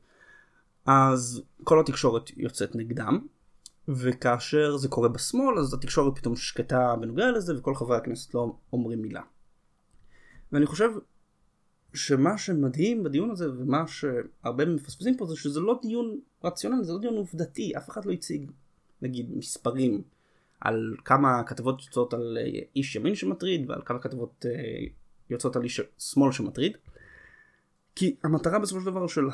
אז 0.89 1.41
כל 1.63 1.79
התקשורת 1.79 2.37
יוצאת 2.37 2.75
נגדם 2.75 3.19
וכאשר 3.87 4.77
זה 4.77 4.87
קורה 4.87 5.09
בשמאל 5.09 5.59
אז 5.59 5.73
התקשורת 5.73 6.17
פתאום 6.17 6.35
שקטה 6.35 6.95
בנוגע 7.01 7.31
לזה 7.31 7.57
וכל 7.57 7.75
חברי 7.75 7.97
הכנסת 7.97 8.33
לא 8.33 8.55
אומרים 8.73 9.01
מילה. 9.01 9.21
ואני 10.51 10.65
חושב 10.65 10.89
שמה 11.93 12.37
שמדהים 12.37 13.03
בדיון 13.03 13.31
הזה 13.31 13.51
ומה 13.51 13.87
שהרבה 13.87 14.65
מפספסים 14.65 15.17
פה 15.17 15.25
זה 15.25 15.35
שזה 15.35 15.59
לא 15.59 15.79
דיון 15.81 16.19
רציונלי 16.43 16.83
זה 16.83 16.93
לא 16.93 16.99
דיון 16.99 17.15
עובדתי 17.15 17.77
אף 17.77 17.89
אחד 17.89 18.05
לא 18.05 18.11
הציג 18.11 18.51
נגיד 19.01 19.37
מספרים 19.37 20.01
על 20.61 20.95
כמה 21.05 21.43
כתבות 21.43 21.85
יוצאות 21.85 22.13
על 22.13 22.37
איש 22.75 22.95
ימין 22.95 23.15
שמטריד 23.15 23.69
ועל 23.69 23.81
כמה 23.85 23.99
כתבות 23.99 24.45
אה, 24.45 24.85
יוצאות 25.29 25.55
על 25.55 25.63
איש 25.63 25.81
שמאל 25.97 26.31
שמטריד 26.31 26.77
כי 27.95 28.15
המטרה 28.23 28.59
בסופו 28.59 28.81
של 28.81 28.85
דבר 28.85 29.07
של 29.07 29.29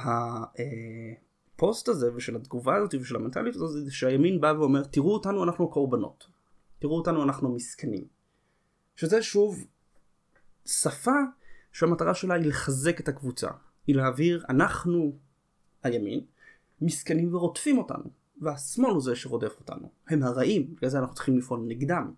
הפוסט 1.55 1.87
הזה 1.87 2.15
ושל 2.15 2.35
התגובה 2.35 2.75
הזאת 2.75 2.93
ושל 2.93 3.15
המנטליות 3.15 3.55
הזאת 3.55 3.85
זה 3.85 3.91
שהימין 3.91 4.41
בא 4.41 4.53
ואומר 4.59 4.83
תראו 4.83 5.13
אותנו 5.13 5.43
אנחנו 5.43 5.69
קורבנות 5.69 6.27
תראו 6.79 6.97
אותנו 6.97 7.23
אנחנו 7.23 7.55
מסכנים 7.55 8.05
שזה 8.95 9.23
שוב 9.23 9.65
שפה 10.65 11.11
שהמטרה 11.71 12.13
שלה 12.13 12.33
היא 12.33 12.45
לחזק 12.45 12.99
את 12.99 13.07
הקבוצה 13.07 13.49
היא 13.87 13.95
להעביר 13.95 14.45
אנחנו 14.49 15.17
הימין 15.83 16.21
מסכנים 16.81 17.35
ורודפים 17.35 17.77
אותנו 17.77 18.09
והשמאל 18.41 18.91
הוא 18.91 19.01
זה 19.01 19.15
שרודף 19.15 19.55
אותנו. 19.59 19.89
הם 20.07 20.23
הרעים, 20.23 20.75
בגלל 20.75 20.89
זה 20.89 20.99
אנחנו 20.99 21.15
צריכים 21.15 21.37
לפעול 21.37 21.59
נגדם. 21.67 22.13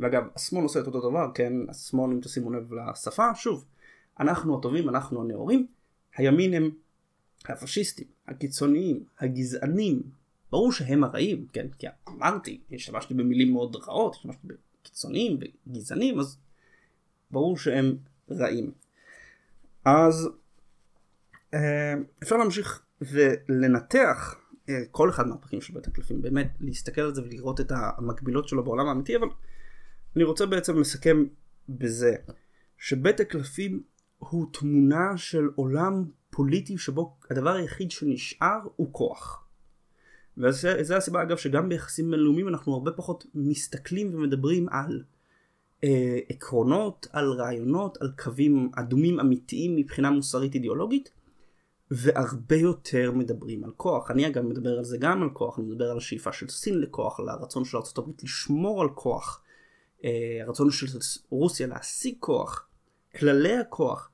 ואגב, 0.00 0.22
השמאל 0.34 0.62
עושה 0.62 0.80
את 0.80 0.86
אותו 0.86 1.10
דבר, 1.10 1.30
כן? 1.34 1.52
השמאל, 1.68 2.12
אם 2.12 2.20
תשימו 2.20 2.52
לב 2.52 2.72
לשפה, 2.74 3.34
שוב, 3.34 3.64
אנחנו 4.20 4.58
הטובים, 4.58 4.88
אנחנו 4.88 5.22
הנאורים, 5.22 5.66
הימין 6.16 6.54
הם 6.54 6.70
הפשיסטים, 7.44 8.06
הקיצוניים, 8.32 9.04
הגזענים, 9.20 10.02
ברור 10.50 10.72
שהם 10.72 11.04
הרעים, 11.04 11.46
כן? 11.52 11.66
כי 11.78 11.86
אמרתי, 12.08 12.60
השתמשתי 12.72 13.14
במילים 13.14 13.52
מאוד 13.52 13.76
רעות, 13.76 14.14
השתמשתי 14.14 14.46
בקיצוניים 14.46 15.38
וגזענים, 15.66 16.20
אז 16.20 16.38
ברור 17.30 17.58
שהם 17.58 17.96
רעים. 18.30 18.72
אז 19.84 20.28
אה, 21.54 21.94
אפשר 22.22 22.36
להמשיך 22.36 22.82
ולנתח 23.00 24.36
אה, 24.68 24.74
כל 24.90 25.10
אחד 25.10 25.26
מהפרקים 25.26 25.60
של 25.60 25.74
בית 25.74 25.86
הקלפים, 25.86 26.22
באמת 26.22 26.52
להסתכל 26.60 27.00
על 27.00 27.14
זה 27.14 27.22
ולראות 27.22 27.60
את 27.60 27.72
המקבילות 27.74 28.48
שלו 28.48 28.64
בעולם 28.64 28.86
האמיתי, 28.86 29.16
אבל 29.16 29.28
אני 30.16 30.24
רוצה 30.24 30.46
בעצם 30.46 30.78
לסכם 30.78 31.24
בזה 31.68 32.14
שבית 32.78 33.20
הקלפים 33.20 33.82
הוא 34.18 34.46
תמונה 34.52 35.16
של 35.16 35.48
עולם 35.54 36.04
פוליטי 36.32 36.78
שבו 36.78 37.16
הדבר 37.30 37.50
היחיד 37.50 37.90
שנשאר 37.90 38.58
הוא 38.76 38.88
כוח. 38.92 39.44
וזו 40.38 40.94
הסיבה 40.94 41.22
אגב 41.22 41.36
שגם 41.36 41.68
ביחסים 41.68 42.10
בינלאומיים 42.10 42.48
אנחנו 42.48 42.74
הרבה 42.74 42.92
פחות 42.92 43.26
מסתכלים 43.34 44.14
ומדברים 44.14 44.68
על 44.68 45.02
אה, 45.84 46.18
עקרונות, 46.28 47.06
על 47.12 47.32
רעיונות, 47.32 47.98
על 48.00 48.12
קווים 48.18 48.70
אדומים 48.76 49.20
אמיתיים 49.20 49.76
מבחינה 49.76 50.10
מוסרית 50.10 50.54
אידיאולוגית 50.54 51.10
והרבה 51.90 52.56
יותר 52.56 53.12
מדברים 53.12 53.64
על 53.64 53.70
כוח. 53.76 54.10
אני 54.10 54.26
אגב 54.26 54.42
מדבר 54.44 54.78
על 54.78 54.84
זה 54.84 54.98
גם 54.98 55.22
על 55.22 55.30
כוח, 55.32 55.58
אני 55.58 55.66
מדבר 55.66 55.90
על 55.90 55.96
השאיפה 55.96 56.32
של 56.32 56.48
סין 56.48 56.80
לכוח, 56.80 57.20
על 57.20 57.28
הרצון 57.28 57.64
של 57.64 57.76
ארה"ב 57.76 58.10
לשמור 58.22 58.82
על 58.82 58.88
כוח, 58.88 59.42
אה, 60.04 60.10
הרצון 60.46 60.70
של 60.70 60.86
רוסיה 61.30 61.66
להשיג 61.66 62.14
כוח, 62.18 62.66
כללי 63.18 63.56
הכוח, 63.56 64.10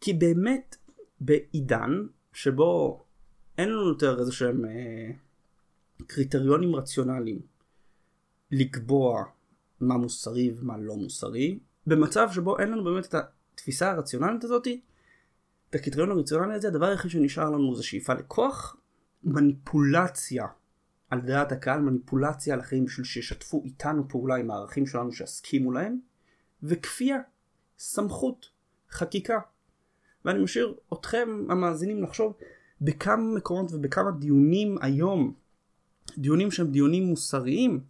כי 0.00 0.12
באמת 0.12 0.76
בעידן 1.20 2.06
שבו 2.32 3.02
אין 3.58 3.68
לנו 3.68 3.88
יותר 3.88 4.20
איזה 4.20 4.32
שהם 4.32 4.64
אה, 4.64 5.10
קריטריונים 6.06 6.76
רציונליים 6.76 7.40
לקבוע 8.50 9.24
מה 9.80 9.96
מוסרי 9.96 10.52
ומה 10.56 10.78
לא 10.78 10.96
מוסרי, 10.96 11.58
במצב 11.86 12.28
שבו 12.32 12.58
אין 12.58 12.70
לנו 12.70 12.84
באמת 12.84 13.06
את 13.06 13.14
התפיסה 13.54 13.90
הרציונלית 13.90 14.44
הזאתי, 14.44 14.80
את 15.70 15.74
הקריטריון 15.74 16.10
הרציונלי 16.10 16.54
הזה, 16.54 16.68
הדבר 16.68 16.86
היחיד 16.86 17.10
שנשאר 17.10 17.50
לנו 17.50 17.74
זה 17.74 17.82
שאיפה 17.82 18.14
לכוח, 18.14 18.76
מניפולציה 19.24 20.46
על 21.10 21.20
דעת 21.20 21.52
הקהל, 21.52 21.80
מניפולציה 21.80 22.54
על 22.54 22.60
אחרים 22.60 22.84
בשביל 22.84 23.04
שישתפו 23.06 23.62
איתנו 23.64 24.08
פעולה 24.08 24.36
עם 24.36 24.50
הערכים 24.50 24.86
שלנו 24.86 25.12
שיסכימו 25.12 25.72
להם, 25.72 25.98
וכפייה, 26.62 27.18
סמכות, 27.78 28.50
חקיקה. 28.90 29.38
ואני 30.24 30.42
משאיר 30.42 30.74
אתכם 30.92 31.28
המאזינים 31.48 32.02
לחשוב 32.02 32.36
בכמה 32.80 33.34
מקומות 33.36 33.72
ובכמה 33.72 34.10
דיונים 34.10 34.76
היום, 34.80 35.34
דיונים 36.18 36.50
שהם 36.50 36.70
דיונים 36.70 37.04
מוסריים, 37.04 37.80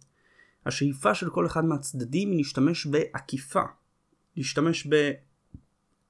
השאיפה 0.65 1.15
של 1.15 1.29
כל 1.29 1.45
אחד 1.45 1.65
מהצדדים 1.65 2.31
היא 2.31 2.37
להשתמש 2.37 2.85
בעקיפה, 2.85 3.63
להשתמש 4.37 4.87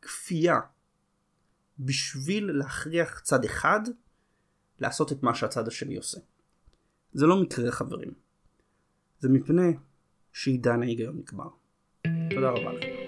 בכפייה, 0.02 0.60
בשביל 1.80 2.52
להכריח 2.52 3.20
צד 3.20 3.46
אחד 3.46 3.80
לעשות 4.80 5.12
את 5.12 5.24
מה 5.24 5.36
שהצד 5.36 5.68
השני 5.68 5.96
עושה. 5.96 6.20
זה 7.14 7.26
לא 7.26 7.42
מקרה 7.42 7.72
חברים. 7.72 8.14
זה 9.20 9.30
מפני 9.30 9.74
שעידן 10.34 10.82
ההיגיון 10.82 11.18
נגמר. 11.18 11.50
תודה 12.30 12.50
רבה 12.50 12.74
לכם. 12.74 13.01